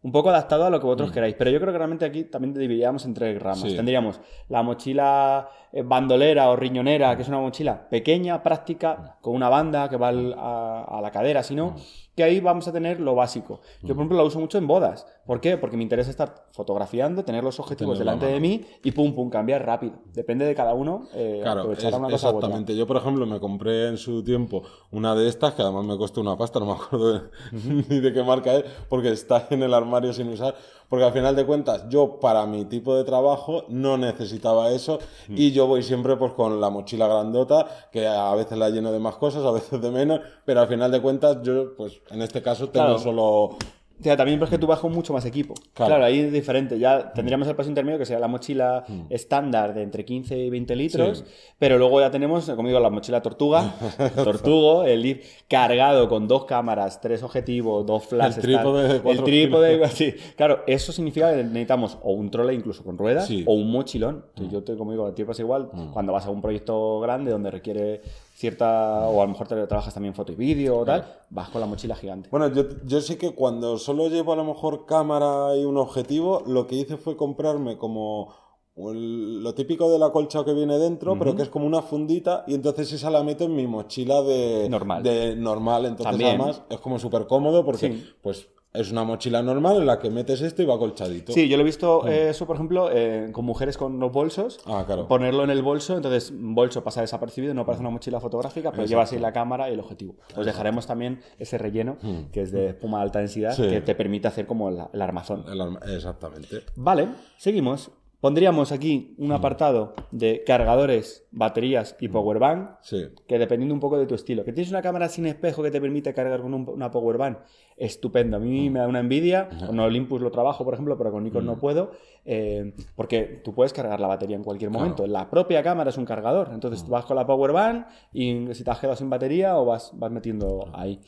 un 0.07 0.13
poco 0.13 0.29
adaptado 0.29 0.65
a 0.65 0.69
lo 0.69 0.79
que 0.79 0.85
vosotros 0.85 1.11
queráis. 1.11 1.35
Pero 1.37 1.51
yo 1.51 1.59
creo 1.59 1.73
que 1.73 1.77
realmente 1.77 2.05
aquí 2.05 2.23
también 2.23 2.53
dividiríamos 2.53 3.03
entre 3.03 3.37
ramas. 3.37 3.59
Sí. 3.59 3.75
Tendríamos 3.75 4.21
la 4.47 4.63
mochila 4.63 5.49
bandolera 5.85 6.49
o 6.49 6.55
riñonera, 6.55 7.15
que 7.15 7.21
es 7.23 7.27
una 7.27 7.39
mochila 7.39 7.87
pequeña, 7.89 8.41
práctica, 8.43 9.17
con 9.21 9.35
una 9.35 9.49
banda 9.49 9.89
que 9.89 9.97
va 9.97 10.09
al- 10.09 10.33
a, 10.37 10.83
a 10.83 11.01
la 11.01 11.11
cadera, 11.11 11.43
si 11.43 11.55
no, 11.55 11.75
que 12.15 12.23
ahí 12.23 12.39
vamos 12.39 12.67
a 12.67 12.71
tener 12.73 12.99
lo 12.99 13.13
básico. 13.13 13.59
Yo, 13.83 13.89
por 13.89 13.97
ejemplo, 13.97 14.17
la 14.17 14.23
uso 14.23 14.39
mucho 14.39 14.57
en 14.57 14.65
bodas. 14.65 15.05
¿Por 15.25 15.39
qué? 15.39 15.55
Porque 15.57 15.77
me 15.77 15.83
interesa 15.83 16.09
estar 16.09 16.47
fotografiando, 16.51 17.23
tener 17.23 17.43
los 17.43 17.59
objetivos 17.59 17.99
Tenerlo 17.99 18.19
delante 18.19 18.33
de 18.33 18.39
mí 18.39 18.65
y 18.83 18.91
pum, 18.91 19.13
pum, 19.13 19.29
cambiar 19.29 19.63
rápido. 19.65 19.93
Depende 20.13 20.45
de 20.45 20.55
cada 20.55 20.73
uno. 20.73 21.07
eh, 21.13 21.41
Claro, 21.43 21.59
aprovechar 21.61 21.89
es- 21.89 21.93
a 21.93 21.97
una 21.97 22.07
cosa 22.09 22.29
exactamente. 22.29 22.75
Yo, 22.75 22.87
por 22.87 22.97
ejemplo, 22.97 23.25
me 23.27 23.39
compré 23.39 23.87
en 23.89 23.97
su 23.97 24.23
tiempo 24.23 24.63
una 24.91 25.13
de 25.13 25.27
estas, 25.27 25.53
que 25.53 25.61
además 25.61 25.85
me 25.85 25.95
costó 25.97 26.21
una 26.21 26.35
pasta, 26.37 26.59
no 26.59 26.65
me 26.65 26.71
acuerdo 26.71 27.13
de- 27.13 27.21
ni 27.89 27.99
de 27.99 28.11
qué 28.13 28.23
marca 28.23 28.55
es, 28.55 28.63
porque 28.89 29.11
está 29.11 29.45
en 29.51 29.61
el 29.61 29.73
armario 29.75 30.11
sin 30.11 30.29
usar. 30.29 30.55
Porque 30.89 31.03
al 31.05 31.11
final 31.11 31.35
de 31.35 31.45
cuentas, 31.45 31.85
yo 31.89 32.19
para 32.19 32.45
mi 32.45 32.63
tipo 32.65 32.95
de 32.95 33.03
trabajo 33.03 33.65
no 33.67 33.97
necesitaba 33.97 34.69
eso 34.71 34.99
y 35.27 35.51
yo 35.51 35.67
voy 35.67 35.83
siempre 35.83 36.15
pues 36.15 36.31
con 36.33 36.61
la 36.61 36.69
mochila 36.69 37.07
grandota, 37.07 37.67
que 37.91 38.07
a 38.07 38.33
veces 38.35 38.57
la 38.57 38.69
lleno 38.69 38.91
de 38.93 38.99
más 38.99 39.15
cosas, 39.15 39.43
a 39.43 39.51
veces 39.51 39.81
de 39.81 39.91
menos, 39.91 40.21
pero 40.45 40.61
al 40.61 40.67
final 40.67 40.89
de 40.91 41.01
cuentas 41.01 41.39
yo, 41.43 41.75
pues 41.75 41.99
en 42.09 42.21
este 42.21 42.41
caso 42.41 42.69
tengo 42.69 42.85
Claro. 42.85 42.99
solo 42.99 43.57
O 43.99 44.03
sea, 44.03 44.15
también 44.15 44.37
porque 44.37 44.57
tú 44.59 44.67
vas 44.67 44.79
con 44.79 44.91
mucho 44.93 45.11
más 45.11 45.25
equipo. 45.25 45.55
Claro. 45.73 45.89
Claro, 45.91 46.05
ahí 46.05 46.19
es 46.19 46.31
diferente. 46.31 46.77
Ya 46.77 47.11
tendríamos 47.13 47.47
el 47.47 47.55
paso 47.55 47.67
intermedio 47.69 47.97
que 47.97 48.05
sería 48.05 48.19
la 48.19 48.27
mochila 48.27 48.83
estándar 49.09 49.73
de 49.73 49.81
entre 49.81 50.05
15 50.05 50.37
y 50.37 50.49
20 50.51 50.75
litros, 50.75 51.19
Sí. 51.19 51.23
pero 51.57 51.77
luego 51.79 51.99
ya 51.99 52.11
tenemos, 52.11 52.47
como 52.49 52.67
digo, 52.67 52.79
la 52.79 52.91
mochila 52.91 53.21
tortuga, 53.23 53.73
tortugo, 54.15 54.83
el 54.83 55.05
ir 55.05 55.21
cargado 55.49 56.07
con 56.09 56.27
dos 56.27 56.45
cámaras, 56.45 57.01
tres 57.01 57.23
objetivos, 57.23 57.85
dos 57.85 58.05
flashes. 58.05 58.37
El 58.37 58.43
trípode 58.43 58.93
de 58.93 58.99
cuatro 59.01 59.19
El 59.19 59.25
trípode, 59.25 59.87
sí. 59.89 60.13
Claro, 60.35 60.63
eso 60.67 60.91
significa 60.91 61.31
que 61.31 61.43
necesitamos 61.43 61.97
o 62.03 62.11
un 62.13 62.29
trole 62.29 62.53
incluso 62.53 62.83
con 62.83 62.97
ruedas 62.97 63.27
Sí. 63.27 63.43
o 63.47 63.53
un 63.53 63.71
mochilón. 63.71 64.25
Entonces, 64.29 64.53
Yo 64.53 64.63
te, 64.63 64.75
como 64.77 64.91
digo, 64.91 65.07
a 65.07 65.15
ti 65.15 65.23
pasa 65.23 65.41
igual 65.41 65.69
cuando 65.91 66.13
vas 66.13 66.25
a 66.25 66.29
un 66.29 66.41
proyecto 66.41 66.99
grande 66.99 67.31
donde 67.31 67.49
requiere 67.51 68.01
cierta, 68.37 69.07
o 69.09 69.19
a 69.19 69.25
lo 69.25 69.31
mejor 69.31 69.47
te 69.47 69.55
trabajas 69.65 69.93
también 69.95 70.13
foto 70.13 70.31
y 70.31 70.35
vídeo 70.35 70.77
o 70.79 70.85
tal, 70.85 71.03
vas 71.31 71.49
con 71.49 71.59
la 71.59 71.65
mochila 71.65 71.95
gigante. 71.95 72.29
Bueno, 72.29 72.49
yo, 72.53 72.65
yo 72.85 73.01
sí 73.01 73.15
que 73.15 73.33
cuando 73.33 73.79
solo 73.79 74.09
llevo 74.09 74.31
a 74.31 74.35
lo 74.35 74.43
mejor 74.43 74.85
cámara 74.85 75.55
y 75.57 75.65
un 75.65 75.77
objetivo, 75.77 76.43
lo 76.45 76.67
que 76.67 76.75
hice 76.75 76.97
fue 76.97 77.17
comprarme 77.17 77.77
como 77.79 78.31
el- 78.75 79.41
lo 79.41 79.55
típico 79.55 79.89
de 79.91 79.97
la 79.97 80.11
colcha 80.11 80.45
que 80.45 80.53
viene 80.53 80.77
dentro, 80.77 81.17
pero 81.17 81.35
que 81.35 81.41
es 81.41 81.49
como 81.49 81.65
una 81.65 81.81
fundita, 81.81 82.43
y 82.45 82.53
entonces 82.53 82.93
esa 82.93 83.09
la 83.09 83.23
meto 83.23 83.43
en 83.45 83.55
mi 83.55 83.65
mochila 83.65 84.21
de 84.21 84.69
Normal. 84.69 85.01
De 85.01 85.35
normal. 85.35 85.85
Entonces, 85.85 86.11
También. 86.11 86.39
además, 86.39 86.61
es 86.69 86.79
como 86.79 86.99
súper 86.99 87.25
cómodo 87.25 87.65
porque, 87.65 87.87
Sí. 87.91 88.05
pues, 88.21 88.47
es 88.79 88.91
una 88.91 89.03
mochila 89.03 89.41
normal 89.41 89.77
en 89.77 89.85
la 89.85 89.99
que 89.99 90.09
metes 90.09 90.41
esto 90.41 90.61
y 90.61 90.65
va 90.65 90.77
colchadito. 90.77 91.33
Sí, 91.33 91.47
yo 91.47 91.57
lo 91.57 91.61
he 91.61 91.65
visto 91.65 92.07
eh, 92.07 92.29
eso, 92.29 92.45
por 92.45 92.55
ejemplo, 92.55 92.89
eh, 92.91 93.29
con 93.31 93.45
mujeres 93.45 93.77
con 93.77 93.99
los 93.99 94.11
bolsos. 94.11 94.59
Ah, 94.65 94.83
claro. 94.85 95.07
Ponerlo 95.07 95.43
en 95.43 95.49
el 95.49 95.61
bolso, 95.61 95.95
entonces 95.95 96.31
bolso 96.35 96.83
pasa 96.83 97.01
desapercibido, 97.01 97.53
no 97.53 97.65
parece 97.65 97.81
una 97.81 97.89
mochila 97.89 98.19
fotográfica, 98.19 98.71
pero 98.71 98.85
llevas 98.85 99.11
ahí 99.11 99.19
la 99.19 99.33
cámara 99.33 99.69
y 99.69 99.73
el 99.73 99.79
objetivo. 99.79 100.15
Os 100.35 100.45
dejaremos 100.45 100.87
también 100.87 101.21
ese 101.39 101.57
relleno, 101.57 101.97
que 102.31 102.41
es 102.41 102.51
de 102.51 102.67
espuma 102.69 102.97
de 102.99 103.03
alta 103.03 103.19
densidad, 103.19 103.53
Sí. 103.53 103.63
que 103.69 103.81
te 103.81 103.95
permite 103.95 104.27
hacer 104.27 104.45
como 104.45 104.69
el 104.69 105.01
armazón. 105.01 105.43
El 105.51 105.59
arma- 105.61 105.79
Exactamente. 105.87 106.61
Vale, 106.75 107.07
seguimos. 107.37 107.91
Pondríamos 108.19 108.71
aquí 108.71 109.13
un 109.19 109.31
apartado 109.31 109.93
de 110.09 110.43
cargadores, 110.43 111.27
baterías 111.31 111.95
y 111.99 112.07
powerbank, 112.07 112.71
Sí. 112.81 113.09
que 113.27 113.37
dependiendo 113.37 113.75
un 113.75 113.79
poco 113.79 113.99
de 113.99 114.07
tu 114.07 114.15
estilo. 114.15 114.43
Que 114.43 114.53
tienes 114.53 114.71
una 114.71 114.81
cámara 114.81 115.07
sin 115.07 115.27
espejo 115.27 115.61
que 115.61 115.69
te 115.69 115.79
permite 115.79 116.15
cargar 116.15 116.41
con 116.41 116.55
un- 116.55 116.67
una 116.67 116.89
powerbank, 116.89 117.37
estupendo. 117.77 118.37
A 118.37 118.39
mí 118.39 118.71
me 118.71 118.79
da 118.79 118.87
una 118.87 119.01
envidia. 119.01 119.49
Con 119.67 119.79
Olympus 119.79 120.19
lo 120.19 120.31
trabajo, 120.31 120.63
por 120.65 120.73
ejemplo, 120.73 120.97
pero 120.97 121.11
con 121.11 121.23
Nikon 121.23 121.45
no 121.45 121.59
puedo, 121.59 121.91
eh, 122.25 122.73
porque 122.95 123.41
tú 123.43 123.53
puedes 123.53 123.71
cargar 123.71 123.99
la 123.99 124.07
batería 124.07 124.35
en 124.35 124.43
cualquier 124.43 124.71
momento. 124.71 125.05
La 125.05 125.29
propia 125.29 125.61
cámara 125.61 125.91
es 125.91 125.97
un 125.97 126.05
cargador. 126.05 126.49
Entonces 126.51 126.89
vas 126.89 127.05
con 127.05 127.17
la 127.17 127.27
powerbank 127.27 127.85
y 128.13 128.47
si 128.55 128.63
te 128.63 128.71
has 128.71 128.79
quedado 128.79 128.95
sin 128.95 129.11
batería 129.11 129.57
o 129.59 129.65
vas, 129.65 129.91
vas 129.93 130.11
metiendo 130.11 130.65
ahí. 130.73 130.99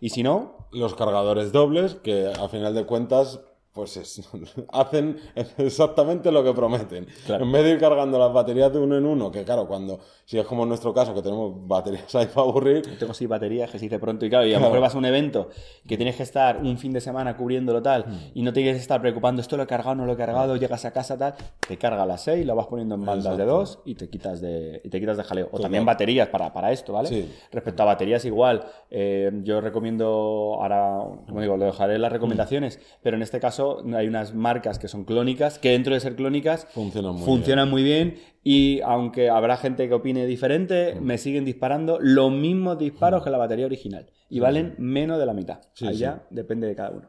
Y 0.00 0.08
si 0.10 0.22
no, 0.24 0.66
Los 0.72 0.94
cargadores 0.96 1.52
dobles, 1.52 1.94
que 1.94 2.26
a 2.26 2.48
final 2.48 2.74
de 2.74 2.84
cuentas, 2.84 3.40
pues 3.76 3.96
es- 3.98 4.28
hacen 4.72 5.18
exactamente 5.58 6.32
lo 6.32 6.42
que 6.42 6.52
prometen. 6.52 7.06
Claro. 7.26 7.44
En 7.44 7.52
vez 7.52 7.62
de 7.62 7.70
ir 7.72 7.78
cargando 7.78 8.18
las 8.18 8.32
baterías 8.32 8.72
de 8.72 8.78
uno 8.80 8.96
en 8.96 9.04
uno, 9.06 9.30
que 9.30 9.44
claro, 9.44 9.68
cuando, 9.68 10.00
si 10.24 10.38
es 10.38 10.46
como 10.46 10.62
en 10.62 10.70
nuestro 10.70 10.92
caso, 10.94 11.14
que 11.14 11.22
tenemos 11.22 11.52
baterías 11.68 12.12
ahí 12.14 12.26
para 12.26 12.48
aburrir, 12.48 12.98
tengo 12.98 13.12
así 13.12 13.26
baterías 13.26 13.70
que 13.70 13.78
se 13.78 13.84
dice 13.84 13.98
pronto 13.98 14.24
y 14.26 14.30
claro, 14.30 14.46
y 14.46 14.54
a 14.54 14.58
lo 14.58 14.64
mejor 14.66 14.80
vas 14.80 14.94
a 14.94 14.98
un 14.98 15.04
evento 15.04 15.50
que 15.86 15.96
tienes 15.96 16.16
que 16.16 16.22
estar 16.22 16.56
un 16.56 16.78
fin 16.78 16.92
de 16.92 17.00
semana 17.00 17.36
cubriéndolo 17.36 17.82
tal 17.82 18.06
y 18.34 18.42
no 18.42 18.52
tienes 18.52 18.74
que 18.76 18.80
estar 18.80 19.00
preocupando 19.00 19.42
esto 19.42 19.56
lo 19.56 19.64
he 19.64 19.66
cargado, 19.66 19.94
no 19.96 20.06
lo 20.06 20.12
he 20.12 20.16
cargado, 20.16 20.56
llegas 20.56 20.84
a 20.86 20.92
casa 20.92 21.16
tal, 21.18 21.34
te 21.68 21.76
carga 21.76 22.06
las 22.06 22.22
6, 22.24 22.46
lo 22.46 22.54
vas 22.56 22.66
poniendo 22.66 22.94
en 22.94 23.04
bandas 23.04 23.36
de 23.36 23.44
dos 23.44 23.80
y 23.84 23.94
te 23.94 24.08
quitas 24.08 24.40
de, 24.40 24.80
y 24.82 24.88
te 24.88 24.98
quitas 24.98 25.16
de 25.18 25.24
jaleo. 25.24 25.48
O 25.52 25.60
también 25.60 25.84
baterías 25.84 26.28
para, 26.28 26.52
para 26.52 26.72
esto, 26.72 26.94
¿vale? 26.94 27.08
Sí. 27.08 27.30
Respecto 27.52 27.82
a 27.82 27.86
baterías 27.86 28.24
igual, 28.24 28.64
eh, 28.90 29.30
yo 29.44 29.60
recomiendo, 29.60 30.58
ahora, 30.60 30.98
como 31.26 31.40
digo, 31.40 31.56
lo 31.56 31.66
dejaré 31.66 31.96
en 31.96 32.02
las 32.02 32.12
recomendaciones, 32.12 32.80
pero 33.02 33.16
en 33.16 33.22
este 33.22 33.38
caso 33.40 33.65
hay 33.96 34.06
unas 34.08 34.34
marcas 34.34 34.78
que 34.78 34.88
son 34.88 35.04
clónicas, 35.04 35.58
que 35.58 35.70
dentro 35.70 35.94
de 35.94 36.00
ser 36.00 36.16
clónicas 36.16 36.66
Funcionan 36.72 37.14
muy 37.14 37.24
funcionan 37.24 37.70
muy 37.70 37.82
bien 37.82 38.18
y 38.42 38.80
aunque 38.82 39.28
habrá 39.28 39.56
gente 39.56 39.88
que 39.88 39.94
opine 39.94 40.26
diferente, 40.26 40.98
me 41.00 41.18
siguen 41.18 41.44
disparando 41.44 41.98
los 42.00 42.30
mismos 42.30 42.78
disparos 42.78 43.22
que 43.24 43.30
la 43.30 43.38
batería 43.38 43.66
original 43.66 44.06
y 44.30 44.40
valen 44.40 44.74
menos 44.78 45.18
de 45.18 45.26
la 45.26 45.32
mitad. 45.34 45.60
Sí, 45.74 45.86
Ahí 45.86 45.94
sí. 45.94 46.00
ya 46.00 46.26
depende 46.30 46.66
de 46.66 46.74
cada 46.74 46.90
uno. 46.90 47.08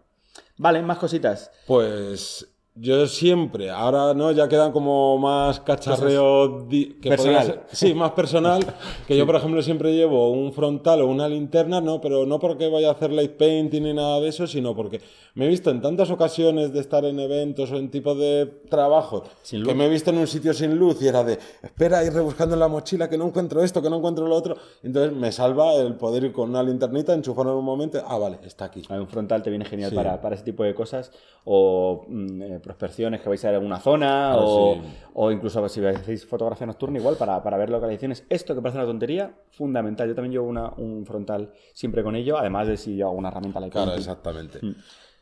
Vale, 0.58 0.82
más 0.82 0.98
cositas. 0.98 1.52
pues 1.68 2.48
yo 2.80 3.08
siempre, 3.08 3.70
ahora 3.72 4.14
no, 4.14 4.32
ya 4.32 4.48
quedan 4.48 4.72
como 4.72 5.18
más 5.18 5.60
cacharreo 5.62 6.68
que 6.70 7.10
Personal. 7.10 7.46
ser- 7.46 7.62
sí, 7.72 7.94
más 7.94 8.12
personal, 8.12 8.64
que 9.08 9.18
yo 9.18 9.26
por 9.26 9.36
ejemplo 9.36 9.62
siempre 9.62 9.94
llevo 9.96 10.32
un 10.32 10.54
frontal 10.54 11.02
o 11.02 11.08
una 11.08 11.28
linterna, 11.28 11.82
no, 11.82 12.00
pero 12.02 12.26
no 12.26 12.40
porque 12.40 12.68
vaya 12.70 12.90
a 12.90 12.92
hacer 12.92 13.12
light 13.12 13.32
painting 13.32 13.82
ni 13.84 13.94
nada 13.94 14.20
de 14.20 14.30
eso, 14.30 14.46
sino 14.48 14.76
porque 14.76 15.02
me 15.36 15.46
he 15.46 15.48
visto 15.48 15.70
en 15.70 15.82
tantas 15.82 16.10
ocasiones 16.12 16.74
de 16.74 16.80
estar 16.80 17.06
en 17.06 17.20
eventos 17.20 17.72
o 17.72 17.78
en 17.78 17.90
tipos 17.90 18.18
de 18.18 18.46
trabajo 18.70 19.24
Sin 19.44 19.62
que 19.62 19.70
luz. 19.70 19.76
me 19.76 19.86
he 19.86 19.90
visto 19.90 20.10
en 20.12 20.18
un 20.20 20.28
sitio 20.28 20.54
sin 20.54 20.76
luz 20.76 21.02
y 21.02 21.08
era 21.08 21.24
de, 21.24 21.38
espera, 21.62 22.04
ir 22.04 22.14
rebuscando 22.14 22.56
en 22.56 22.60
la 22.60 22.68
mochila 22.68 23.10
que 23.10 23.18
no 23.18 23.26
encuentro 23.28 23.64
esto, 23.64 23.82
que 23.82 23.90
no 23.90 23.98
encuentro 23.98 24.28
lo 24.28 24.36
otro. 24.36 24.56
Entonces 24.84 25.14
me 25.16 25.32
salva 25.32 25.74
el 25.76 25.96
poder 25.96 26.24
ir 26.26 26.32
con 26.32 26.50
una 26.50 26.64
linternita, 26.64 27.14
enchufarlo 27.14 27.52
en 27.54 27.58
un 27.60 27.66
momento, 27.66 28.02
ah, 28.08 28.18
vale, 28.18 28.40
está 28.44 28.66
aquí. 28.66 28.82
A 28.90 28.96
Un 29.00 29.08
frontal 29.08 29.42
te 29.44 29.50
viene 29.50 29.66
genial 29.66 29.92
Sí. 29.92 29.96
para, 29.96 30.20
para 30.22 30.36
ese 30.36 30.44
tipo 30.44 30.64
de 30.64 30.74
cosas. 30.74 31.12
O 31.46 32.06
mm, 32.08 32.42
eh, 32.42 32.60
prospecciones 32.68 33.22
que 33.22 33.30
vais 33.30 33.44
a 33.44 33.48
ir 33.50 33.54
a 33.54 33.58
alguna 33.58 33.80
zona. 33.80 34.32
Claro, 34.34 34.46
o, 34.48 34.74
sí. 34.76 34.82
o 35.14 35.32
incluso 35.32 35.68
si 35.70 35.84
hacéis 35.86 36.26
fotografía 36.26 36.68
nocturna, 36.68 37.00
igual 37.00 37.16
para, 37.16 37.42
para 37.42 37.58
ver 37.58 37.70
localizaciones. 37.70 38.26
Esto 38.30 38.54
que 38.54 38.62
parece 38.62 38.78
una 38.80 38.88
tontería, 38.88 39.34
fundamental. 39.52 40.08
Yo 40.10 40.16
también 40.16 40.34
llevo 40.34 40.48
una, 40.48 40.74
un 40.78 41.06
frontal 41.06 41.52
siempre 41.74 42.04
con 42.04 42.16
ello. 42.16 42.38
Además 42.38 42.68
de 42.68 42.76
si 42.78 42.96
yo 42.98 43.08
hago 43.08 43.16
una 43.18 43.30
herramienta 43.30 43.60
like 43.60 43.72
Claro, 43.74 43.94
exactamente. 43.94 44.60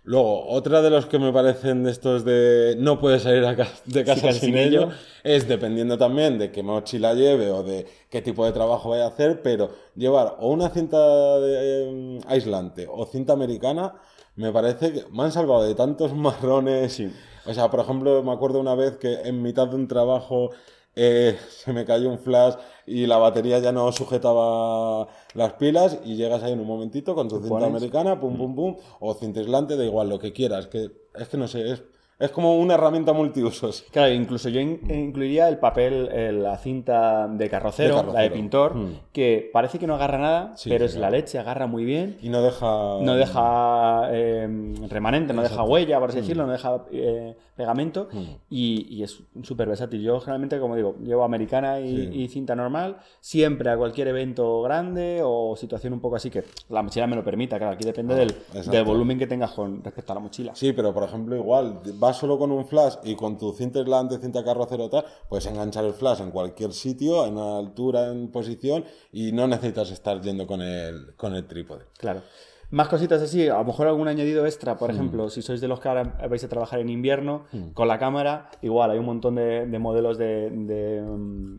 Luego, 0.08 0.46
otra 0.50 0.84
de 0.84 0.92
los 0.92 1.08
que 1.08 1.18
me 1.18 1.34
parecen 1.34 1.84
de 1.84 1.90
estos 1.90 2.24
de 2.24 2.76
no 2.78 3.00
puedes 3.00 3.24
salir 3.24 3.44
a 3.44 3.56
ca- 3.56 3.68
de 3.86 4.04
casa 4.06 4.32
sin 4.34 4.42
sin 4.42 4.58
ello, 4.58 4.82
ello. 4.84 4.92
es 5.24 5.48
dependiendo 5.48 5.98
también 5.98 6.38
de 6.38 6.52
qué 6.52 6.62
mochila 6.62 7.16
lleve 7.16 7.50
o 7.50 7.64
de 7.64 7.88
qué 8.08 8.22
tipo 8.22 8.46
de 8.46 8.52
trabajo 8.52 8.90
vaya 8.92 9.06
a 9.06 9.08
hacer, 9.08 9.42
pero 9.42 9.72
llevar 9.96 10.36
o 10.40 10.52
una 10.52 10.70
cinta 10.70 11.40
de, 11.40 11.54
eh, 11.58 12.20
aislante 12.28 12.86
o 12.88 13.04
cinta 13.08 13.34
americana, 13.34 13.96
me 14.36 14.52
parece 14.52 14.92
que 14.94 15.06
me 15.12 15.24
han 15.24 15.32
salvado 15.32 15.64
de 15.64 15.76
tantos 15.76 16.14
marrones. 16.16 17.02
O 17.46 17.54
sea, 17.54 17.70
por 17.70 17.80
ejemplo, 17.80 18.24
me 18.24 18.32
acuerdo 18.32 18.60
una 18.60 18.76
vez 18.76 18.98
que 18.98 19.14
en 19.22 19.42
mitad 19.42 19.68
de 19.68 19.76
un 19.76 19.88
trabajo 19.88 20.52
eh, 20.96 21.38
se 21.50 21.74
me 21.74 21.86
cayó 21.86 22.10
un 22.10 22.20
flash 22.20 22.56
y 22.86 23.06
la 23.06 23.18
batería 23.18 23.60
ya 23.60 23.72
no 23.72 23.92
sujetaba 23.92 25.08
las 25.34 25.54
pilas 25.54 26.00
y 26.06 26.16
llegas 26.16 26.44
ahí 26.44 26.54
en 26.54 26.60
un 26.62 26.68
momentito 26.68 27.16
con 27.16 27.28
tu 27.28 27.36
cinta 27.36 27.50
pones. 27.50 27.70
americana, 27.70 28.20
pum, 28.20 28.38
pum, 28.38 28.56
pum, 28.56 28.76
o 29.00 29.14
cinta 29.14 29.42
aislante, 29.42 29.76
da 29.76 29.84
igual, 29.84 30.10
lo 30.10 30.20
que 30.20 30.32
quieras. 30.32 30.68
Que, 30.68 30.90
es 31.16 31.28
que 31.28 31.38
no 31.38 31.48
sé, 31.48 31.72
es, 31.72 31.84
es 32.18 32.32
como 32.32 32.56
una 32.58 32.76
herramienta 32.76 33.12
multiusos. 33.14 33.84
Claro, 33.92 34.14
incluso 34.14 34.48
yo 34.50 34.60
in- 34.62 34.80
incluiría 34.90 35.50
el 35.50 35.58
papel, 35.58 36.08
eh, 36.12 36.32
la 36.32 36.58
cinta 36.58 37.28
de 37.28 37.50
carrocero, 37.50 38.04
De 38.04 38.14
la 38.14 38.22
de 38.22 38.32
pintor, 38.32 38.76
Mm. 38.76 38.92
que 39.12 39.50
parece 39.52 39.80
que 39.80 39.88
no 39.88 39.96
agarra 39.96 40.18
nada, 40.18 40.54
Sí, 40.56 40.70
pero 40.70 40.88
sí, 40.88 40.96
es 40.96 41.02
la 41.02 41.10
leche, 41.10 41.38
agarra 41.40 41.68
muy 41.68 41.84
bien. 41.84 42.18
Y 42.22 42.30
no 42.30 42.42
deja... 42.42 42.66
No 43.02 43.16
deja 43.16 44.08
eh, 44.12 44.48
remanente, 44.90 45.34
no 45.34 45.42
deja 45.42 45.64
huella, 45.64 46.00
por 46.00 46.10
así 46.10 46.20
decirlo, 46.22 46.46
no 46.46 46.54
deja 46.54 46.86
eh, 46.92 47.36
pegamento 47.56 48.08
Mm. 48.12 48.24
y, 48.50 48.96
y 48.98 49.04
es 49.04 49.20
súper 49.44 49.68
versátil. 49.68 50.02
Yo 50.02 50.20
generalmente, 50.20 50.60
como 50.60 50.76
digo, 50.76 50.96
llevo 51.02 51.24
americana 51.24 51.80
y, 51.80 51.96
Sí. 51.96 52.10
y 52.24 52.28
cinta 52.28 52.56
normal, 52.56 52.98
siempre 53.22 53.70
a 53.70 53.78
cualquier 53.78 54.10
evento 54.10 54.62
grande 54.62 55.22
o 55.24 55.56
situación 55.56 55.94
un 55.94 56.00
poco 56.02 56.18
así 56.18 56.30
que 56.30 56.44
la 56.70 56.82
mochila 56.84 57.08
me 57.08 57.16
lo 57.16 57.24
permita. 57.24 57.58
Claro, 57.58 57.74
aquí 57.74 57.86
depende 57.86 58.16
del, 58.16 58.32
Ah, 58.32 58.44
exacto. 58.58 58.72
del 58.72 58.84
volumen 58.84 59.18
que 59.18 59.28
tengas 59.28 59.52
con 59.52 59.84
respecto 59.84 60.12
a 60.12 60.16
la 60.16 60.22
mochila. 60.22 60.54
Sí, 60.56 60.74
pero 60.74 60.94
por 60.94 61.04
ejemplo, 61.04 61.36
igual, 61.36 61.80
vas 61.96 62.18
solo 62.18 62.38
con 62.38 62.52
un 62.52 62.66
flash 62.66 62.96
y 63.04 63.16
con 63.16 63.38
tu 63.38 63.54
cinta 63.54 63.80
aislante, 63.80 64.18
cinta 64.18 64.44
carrocero 64.44 64.90
tal, 64.90 65.06
puedes 65.30 65.46
enganchar 65.46 65.86
el 65.86 65.94
flash 65.94 66.22
en 66.22 66.32
cualquier 66.32 66.74
sitio, 66.74 67.26
en 67.26 67.38
altura, 67.38 68.12
en 68.12 68.28
posición, 68.30 68.84
y 69.12 69.32
no 69.32 69.48
necesitas 69.48 69.92
estar 69.92 70.20
yendo 70.22 70.46
con 70.46 70.62
el, 70.62 71.16
con 71.16 71.34
el 71.36 71.46
trípode. 71.48 71.86
Claro. 71.98 72.22
Más 72.72 72.88
cositas 72.88 73.22
así, 73.22 73.48
a 73.48 73.58
lo 73.60 73.64
mejor 73.64 73.88
algún 73.88 74.08
añadido 74.08 74.46
extra, 74.46 74.76
por 74.78 74.90
ejemplo, 74.90 75.30
si 75.30 75.42
sois 75.42 75.62
de 75.62 75.68
los 75.68 75.80
que 75.80 75.88
ahora 75.88 76.18
vais 76.30 76.44
a 76.44 76.50
trabajar 76.50 76.80
en 76.80 76.90
invierno, 76.90 77.44
con 77.74 77.88
la 77.88 78.00
cámara, 78.00 78.50
igual 78.62 78.92
hay 78.92 78.98
un 78.98 79.06
montón 79.06 79.36
de, 79.36 79.66
de 79.68 79.80
modelos 79.80 80.18
de, 80.18 80.50
de, 80.50 81.04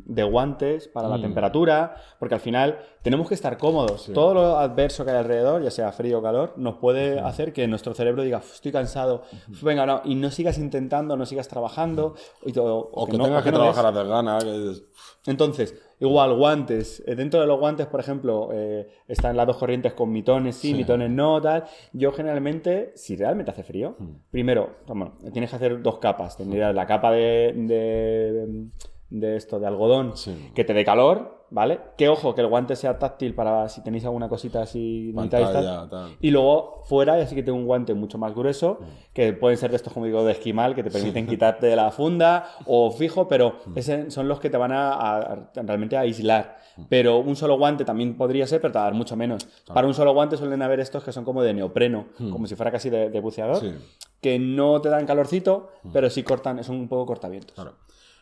de 0.04 0.22
guantes 0.24 0.88
para 0.88 1.08
la 1.08 1.20
temperatura, 1.20 1.96
porque 2.18 2.34
al 2.34 2.40
final 2.40 2.78
tenemos 3.02 3.28
que 3.28 3.34
estar 3.34 3.56
cómodos. 3.56 4.10
Todo 4.12 4.34
lo 4.34 4.58
adverso 4.58 5.04
que 5.04 5.12
hay 5.12 5.18
alrededor, 5.18 5.62
ya 5.62 5.70
sea 5.70 5.92
frío 5.92 6.18
o 6.18 6.22
calor, 6.22 6.54
nos 6.56 6.76
puede 6.76 7.20
hacer 7.20 7.52
que 7.52 7.66
nuestro 7.68 7.94
cerebro 7.94 8.22
diga, 8.22 8.38
"Uf, 8.38 8.54
estoy 8.54 8.72
cansado, 8.72 9.22
venga, 9.62 9.86
no, 9.86 10.02
y 10.04 10.16
no 10.16 10.30
sigas 10.30 10.58
intentando, 10.58 11.16
no 11.16 11.24
sigas 11.24 11.46
trabajando, 11.48 12.14
y 12.44 12.52
todo, 12.52 12.76
O 12.92 13.06
que, 13.06 13.16
no- 13.16 13.24
tengas 13.24 13.44
que, 13.44 13.52
no 13.52 13.60
ves. 13.60 13.72
trabajar 13.74 13.86
a 13.86 13.98
desgana, 14.02 14.38
que 14.38 14.70
es- 14.72 14.82
Entonces, 15.26 15.74
igual, 16.00 16.36
guantes. 16.36 17.02
Eh, 17.06 17.14
Dentro 17.14 17.40
de 17.40 17.46
los 17.46 17.58
guantes, 17.58 17.86
por 17.86 18.00
ejemplo, 18.00 18.50
eh, 18.52 18.88
están 19.08 19.36
las 19.36 19.46
dos 19.46 19.56
corrientes 19.56 19.92
con 19.94 20.10
mitones 20.12 20.56
sí, 20.56 20.74
mitones 20.74 21.10
no, 21.10 21.40
tal. 21.40 21.64
Yo 21.92 22.12
generalmente, 22.12 22.92
si 22.94 23.16
realmente 23.16 23.50
hace 23.50 23.62
frío, 23.62 23.96
primero, 24.30 24.76
bueno, 24.86 25.14
tienes 25.32 25.50
que 25.50 25.56
hacer 25.56 25.82
dos 25.82 25.98
capas. 25.98 26.36
Tendrías 26.36 26.74
la 26.74 26.86
capa 26.86 27.12
de, 27.12 27.52
de, 27.56 28.66
de 29.10 29.36
esto, 29.36 29.58
de 29.58 29.66
algodón, 29.66 30.16
Sí. 30.16 30.50
que 30.54 30.64
te 30.64 30.74
dé 30.74 30.84
calor. 30.84 31.35
¿Vale? 31.50 31.80
Que 31.96 32.08
ojo, 32.08 32.34
que 32.34 32.40
el 32.40 32.46
guante 32.48 32.76
sea 32.76 32.98
táctil 32.98 33.34
para 33.34 33.68
si 33.68 33.82
tenéis 33.82 34.04
alguna 34.04 34.28
cosita 34.28 34.62
así. 34.62 35.12
Pantalla, 35.14 35.88
tal. 35.88 36.16
Y 36.20 36.30
luego 36.30 36.82
fuera, 36.84 37.14
así 37.14 37.34
que 37.34 37.42
tengo 37.42 37.58
un 37.58 37.66
guante 37.66 37.94
mucho 37.94 38.18
más 38.18 38.34
grueso, 38.34 38.78
que 39.12 39.32
pueden 39.32 39.56
ser 39.58 39.70
de 39.70 39.76
estos, 39.76 39.92
como 39.92 40.06
digo, 40.06 40.24
de 40.24 40.32
esquimal, 40.32 40.74
que 40.74 40.82
te 40.82 40.90
permiten 40.90 41.26
quitarte 41.26 41.66
de 41.66 41.76
la 41.76 41.90
funda 41.90 42.48
o 42.66 42.90
fijo, 42.90 43.28
pero 43.28 43.56
ese 43.74 44.10
son 44.10 44.28
los 44.28 44.40
que 44.40 44.50
te 44.50 44.56
van 44.56 44.72
a, 44.72 44.92
a- 44.92 45.50
realmente 45.54 45.96
a 45.96 46.00
aislar. 46.00 46.56
Pero 46.90 47.18
un 47.20 47.36
solo 47.36 47.56
guante 47.56 47.86
también 47.86 48.16
podría 48.18 48.46
ser, 48.46 48.60
pero 48.60 48.70
te 48.72 48.78
va 48.78 48.82
a 48.84 48.88
dar 48.88 48.94
mucho 48.94 49.16
menos. 49.16 49.48
Para 49.72 49.86
un 49.86 49.94
solo 49.94 50.12
guante 50.12 50.36
suelen 50.36 50.60
haber 50.60 50.80
estos 50.80 51.02
que 51.02 51.10
son 51.12 51.24
como 51.24 51.42
de 51.42 51.54
neopreno, 51.54 52.06
como 52.30 52.46
si 52.46 52.54
fuera 52.54 52.70
casi 52.70 52.90
de, 52.90 53.08
de 53.08 53.20
buceador, 53.20 53.60
Sí. 53.60 53.72
que 54.20 54.38
no 54.38 54.80
te 54.82 54.90
dan 54.90 55.06
calorcito, 55.06 55.70
pero 55.92 56.10
sí 56.10 56.22
cortan, 56.22 56.62
son 56.62 56.76
un 56.76 56.88
poco 56.88 57.06
cortavientos. 57.06 57.54
Claro. 57.54 57.74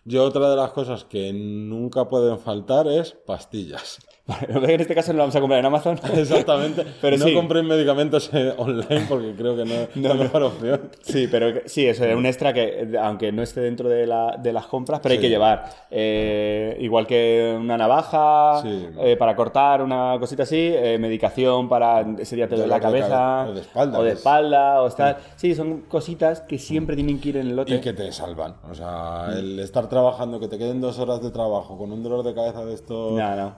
Yo 0.07 0.23
otra 0.25 0.51
de 0.51 0.57
las 0.57 0.73
cosas 0.73 1.05
que 1.05 1.33
nunca 1.33 2.09
pueden 2.09 2.39
faltar 2.39 2.87
es 2.89 3.17
pastillas. 3.27 3.99
Vale, 4.27 4.75
en 4.75 4.81
este 4.81 4.95
caso 4.95 5.13
no 5.13 5.19
lo 5.19 5.23
vamos 5.25 5.37
a 5.37 5.41
comprar 5.41 5.61
en 5.61 5.67
Amazon. 5.67 6.01
Exactamente. 6.15 6.83
Pero 7.03 7.19
no 7.19 7.27
sí. 7.27 7.35
compréis 7.35 7.67
medicamentos 7.67 8.31
eh, 8.33 8.55
online 8.57 9.05
porque 9.07 9.35
creo 9.37 9.55
que 9.55 9.65
no 9.67 9.75
es 9.75 9.97
la 9.97 10.15
mejor 10.15 10.43
opción. 10.45 10.91
Sí, 11.03 11.29
pero 11.31 11.61
sí, 11.67 11.87
eso 11.87 12.05
es 12.07 12.17
un 12.17 12.25
extra 12.25 12.55
que, 12.55 12.97
aunque 13.01 13.33
no 13.33 13.43
esté 13.43 13.61
dentro 13.61 13.89
de, 13.89 14.07
la- 14.07 14.37
de 14.43 14.53
las 14.55 14.67
compras, 14.67 15.01
pero 15.03 15.13
hay 15.13 15.21
que 15.21 15.29
llevar. 15.29 15.65
Eh, 15.91 16.77
igual 16.81 17.07
que 17.07 17.55
una 17.61 17.77
navaja 17.77 18.63
Sí. 18.63 18.87
eh, 19.01 19.17
para 19.17 19.37
cortar, 19.37 19.83
una 19.83 20.17
cosita 20.19 20.45
así, 20.45 20.57
eh, 20.75 20.97
medicación 20.99 21.69
para 21.69 22.01
ese 22.19 22.37
día 22.37 22.49
te 22.49 22.55
duele 22.57 22.71
la 22.71 22.81
cabeza, 22.81 23.47
o 23.49 23.53
de 23.53 23.61
espalda, 23.61 23.99
o 23.99 24.03
de 24.03 24.09
que 24.09 24.13
es- 24.13 24.19
espalda, 24.19 24.83
o 24.83 24.91
tal. 24.91 25.17
Sí, 25.37 25.55
son 25.55 25.83
cositas 25.83 26.41
que 26.41 26.59
siempre 26.59 26.97
tienen 26.97 27.21
que 27.21 27.29
ir 27.29 27.37
en 27.37 27.49
el 27.49 27.57
lote. 27.57 27.75
Y 27.75 27.81
que 27.81 27.93
te 27.93 28.11
salvan. 28.11 28.55
O 28.71 28.75
sea, 28.75 29.27
el 29.37 29.59
estar 29.61 29.89
trabajando, 29.89 30.41
que 30.41 30.49
te 30.49 30.57
queden 30.57 30.81
dos 30.81 30.99
horas 30.99 31.21
de 31.23 31.31
trabajo 31.31 31.77
con 31.77 31.93
un 31.93 32.03
dolor 32.03 32.23
de 32.25 32.33
cabeza 32.35 32.65
de 32.65 32.73
estos 32.75 33.13
No, 33.13 33.37
no. 33.37 33.57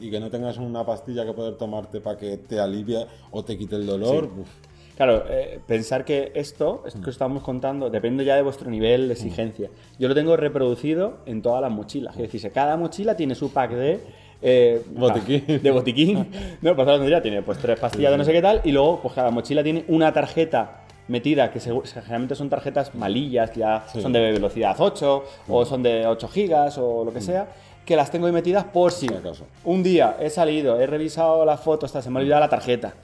Y 0.00 0.10
que 0.10 0.20
no 0.20 0.30
tengas 0.30 0.58
una 0.58 0.84
pastilla 0.84 1.24
que 1.24 1.32
poder 1.32 1.54
tomarte 1.56 2.00
para 2.00 2.16
que 2.18 2.36
te 2.36 2.58
alivie 2.60 3.06
o 3.30 3.44
te 3.44 3.56
quite 3.56 3.76
el 3.76 3.86
dolor. 3.86 4.24
uf. 4.38 4.48
Claro, 4.96 5.24
eh, 5.28 5.58
pensar 5.66 6.04
que 6.04 6.30
esto, 6.36 6.84
esto 6.86 7.00
que 7.02 7.10
estamos 7.10 7.42
contando, 7.42 7.90
depende 7.90 8.24
ya 8.24 8.36
de 8.36 8.42
vuestro 8.42 8.70
nivel 8.70 9.08
de 9.08 9.14
exigencia. 9.14 9.68
Yo 9.98 10.06
lo 10.06 10.14
tengo 10.14 10.36
reproducido 10.36 11.16
en 11.26 11.42
todas 11.42 11.60
las 11.62 11.72
mochilas. 11.72 12.14
Es 12.16 12.30
decir, 12.30 12.52
cada 12.52 12.76
mochila 12.76 13.16
tiene 13.16 13.34
su 13.34 13.52
pack 13.52 13.72
de... 13.72 14.00
eh, 14.40 14.82
Botiquín. 14.94 15.44
De 15.62 15.70
botiquín. 15.72 16.28
No, 16.62 16.76
pues 16.76 17.10
ya 17.10 17.20
tiene 17.20 17.42
pues 17.42 17.58
tres 17.58 17.76
pastillas 17.80 18.12
de 18.12 18.18
no 18.18 18.24
sé 18.24 18.32
qué 18.32 18.40
tal. 18.40 18.60
Y 18.62 18.70
luego, 18.70 19.00
pues 19.02 19.14
cada 19.14 19.32
mochila 19.32 19.64
tiene 19.64 19.84
una 19.88 20.12
tarjeta 20.12 20.82
metida, 21.08 21.50
que 21.50 21.58
generalmente 21.60 22.34
son 22.36 22.48
tarjetas 22.48 22.94
malillas, 22.94 23.50
que 23.50 23.60
ya 23.60 23.84
Sí. 23.92 24.00
son 24.00 24.12
de 24.12 24.20
velocidad 24.20 24.74
8, 24.78 25.24
o 25.48 25.64
son 25.66 25.82
de 25.82 26.06
8 26.06 26.28
gigas, 26.28 26.78
o 26.78 27.04
lo 27.04 27.12
que 27.12 27.20
sea, 27.20 27.48
que 27.84 27.96
las 27.96 28.10
tengo 28.10 28.26
ahí 28.26 28.32
metidas 28.32 28.64
por 28.64 28.92
si 28.92 29.12
acaso. 29.12 29.46
un 29.64 29.82
día 29.82 30.16
he 30.20 30.30
salido, 30.30 30.80
he 30.80 30.86
revisado 30.86 31.44
las 31.44 31.60
fotos, 31.60 31.90
hasta 31.90 32.02
se 32.02 32.10
me 32.10 32.18
ha 32.18 32.22
olvidado 32.22 32.40
la 32.40 32.48
tarjeta. 32.48 32.94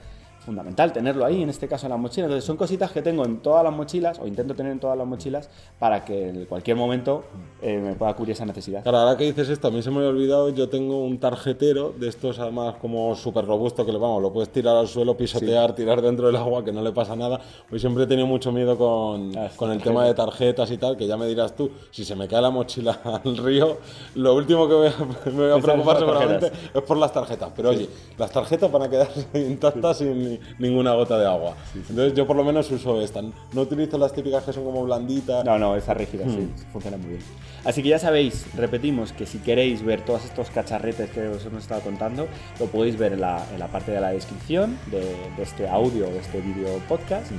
Fundamental 0.45 0.91
tenerlo 0.91 1.23
ahí, 1.23 1.43
en 1.43 1.49
este 1.49 1.67
caso 1.67 1.85
en 1.85 1.91
la 1.91 1.97
mochila. 1.97 2.25
Entonces 2.25 2.45
son 2.45 2.57
cositas 2.57 2.91
que 2.91 3.01
tengo 3.03 3.23
en 3.25 3.37
todas 3.41 3.63
las 3.63 3.71
mochilas, 3.71 4.17
o 4.19 4.25
intento 4.25 4.55
tener 4.55 4.71
en 4.71 4.79
todas 4.79 4.97
las 4.97 5.05
mochilas, 5.05 5.49
para 5.77 6.03
que 6.03 6.29
en 6.29 6.45
cualquier 6.45 6.75
momento 6.77 7.23
eh, 7.61 7.77
me 7.77 7.93
pueda 7.93 8.13
cubrir 8.15 8.31
esa 8.33 8.45
necesidad. 8.45 8.81
Claro, 8.81 8.97
ahora 8.97 9.15
que 9.17 9.25
dices 9.25 9.49
esto, 9.49 9.67
a 9.67 9.71
mí 9.71 9.83
se 9.83 9.91
me 9.91 9.97
había 9.97 10.09
olvidado, 10.09 10.49
yo 10.49 10.67
tengo 10.67 11.03
un 11.03 11.19
tarjetero 11.19 11.93
de 11.95 12.07
estos 12.09 12.39
además 12.39 12.75
como 12.81 13.15
súper 13.15 13.45
robusto 13.45 13.85
que 13.85 13.91
le 13.91 13.99
vamos, 13.99 14.19
lo 14.21 14.33
puedes 14.33 14.49
tirar 14.51 14.75
al 14.75 14.87
suelo, 14.87 15.15
pisotear, 15.15 15.75
tirar 15.75 16.01
dentro 16.01 16.25
del 16.25 16.35
agua, 16.37 16.65
que 16.65 16.71
no 16.71 16.81
le 16.81 16.91
pasa 16.91 17.15
nada. 17.15 17.39
Pues 17.69 17.81
siempre 17.81 18.05
he 18.05 18.07
tenido 18.07 18.25
mucho 18.25 18.51
miedo 18.51 18.75
con, 18.77 19.37
Ah, 19.37 19.49
con 19.55 19.69
el 19.69 19.77
tarjeta. 19.77 19.83
tema 19.83 20.05
de 20.05 20.13
tarjetas 20.15 20.71
y 20.71 20.77
tal, 20.79 20.97
que 20.97 21.05
ya 21.05 21.17
me 21.17 21.27
dirás 21.27 21.55
tú, 21.55 21.69
si 21.91 22.03
se 22.03 22.15
me 22.15 22.27
cae 22.27 22.41
la 22.41 22.49
mochila 22.49 22.99
al 23.23 23.37
río, 23.37 23.77
lo 24.15 24.33
último 24.33 24.67
que 24.67 24.73
voy 24.73 24.87
a- 24.87 25.29
me 25.29 25.49
voy 25.49 25.59
a 25.59 25.61
preocupar 25.61 25.99
seguramente 25.99 26.51
es 26.73 26.81
por 26.81 26.97
las 26.97 27.13
tarjetas. 27.13 27.51
Pero 27.55 27.69
oye, 27.69 27.87
las 28.17 28.31
tarjetas 28.31 28.71
van 28.71 28.81
a 28.81 28.89
quedarse 28.89 29.27
intactas 29.35 29.99
sin 29.99 30.30
ni- 30.31 30.39
ninguna 30.69 30.93
gota 30.93 31.17
de 31.17 31.25
agua. 31.27 31.55
Entonces 31.75 32.13
yo 32.13 32.25
por 32.27 32.35
lo 32.35 32.43
menos 32.43 32.69
uso 32.71 33.01
esta. 33.01 33.21
No 33.21 33.61
utilizo 33.61 33.97
las 33.97 34.13
típicas 34.13 34.43
que 34.43 34.53
son 34.53 34.63
como 34.63 34.83
blanditas. 34.83 35.43
No, 35.45 35.57
no, 35.59 35.75
está 35.75 35.93
rígida, 35.93 36.23
sí, 36.25 36.37
Hmm. 36.37 36.71
funciona 36.71 36.97
muy 36.97 37.09
bien. 37.09 37.21
Así 37.63 37.83
que 37.83 37.89
ya 37.89 37.99
sabéis, 37.99 38.45
repetimos 38.55 39.11
que 39.13 39.25
si 39.27 39.37
queréis 39.37 39.83
ver 39.83 40.01
todos 40.03 40.25
estos 40.25 40.49
cacharretes 40.49 41.09
que 41.11 41.27
os 41.27 41.45
hemos 41.45 41.61
estado 41.63 41.81
contando, 41.81 42.27
lo 42.59 42.65
podéis 42.67 42.97
ver 42.97 43.13
en 43.13 43.21
la, 43.21 43.45
en 43.53 43.59
la 43.59 43.67
parte 43.67 43.91
de 43.91 44.01
la 44.01 44.09
descripción 44.09 44.79
de, 44.89 44.99
de 45.01 45.43
este 45.43 45.67
audio, 45.69 46.05
de 46.07 46.17
este 46.19 46.41
vídeo 46.41 46.79
podcast. 46.89 47.31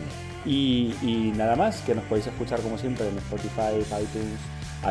Y, 0.45 0.95
y 1.03 1.33
nada 1.37 1.55
más, 1.57 1.81
que 1.83 1.95
nos 1.95 2.05
podéis 2.05 2.27
escuchar 2.27 2.61
como 2.61 2.77
siempre 2.79 3.09
en 3.09 3.17
Spotify, 3.19 3.79
iTunes, 3.81 4.39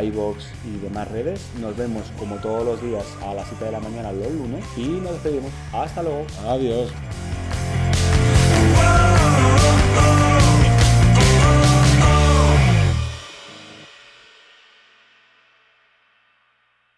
iBox 0.03 0.45
y 0.65 0.77
demás 0.79 1.09
redes. 1.09 1.41
Nos 1.59 1.75
vemos 1.75 2.03
como 2.17 2.35
todos 2.37 2.65
los 2.65 2.81
días 2.81 3.05
a 3.23 3.33
las 3.33 3.47
7 3.47 3.65
de 3.65 3.71
la 3.71 3.79
mañana 3.79 4.11
los 4.11 4.31
lunes 4.31 4.65
y 4.77 4.87
nos 4.87 5.13
despedimos. 5.13 5.51
Hasta 5.73 6.03
luego. 6.03 6.25
Adiós. 6.47 6.91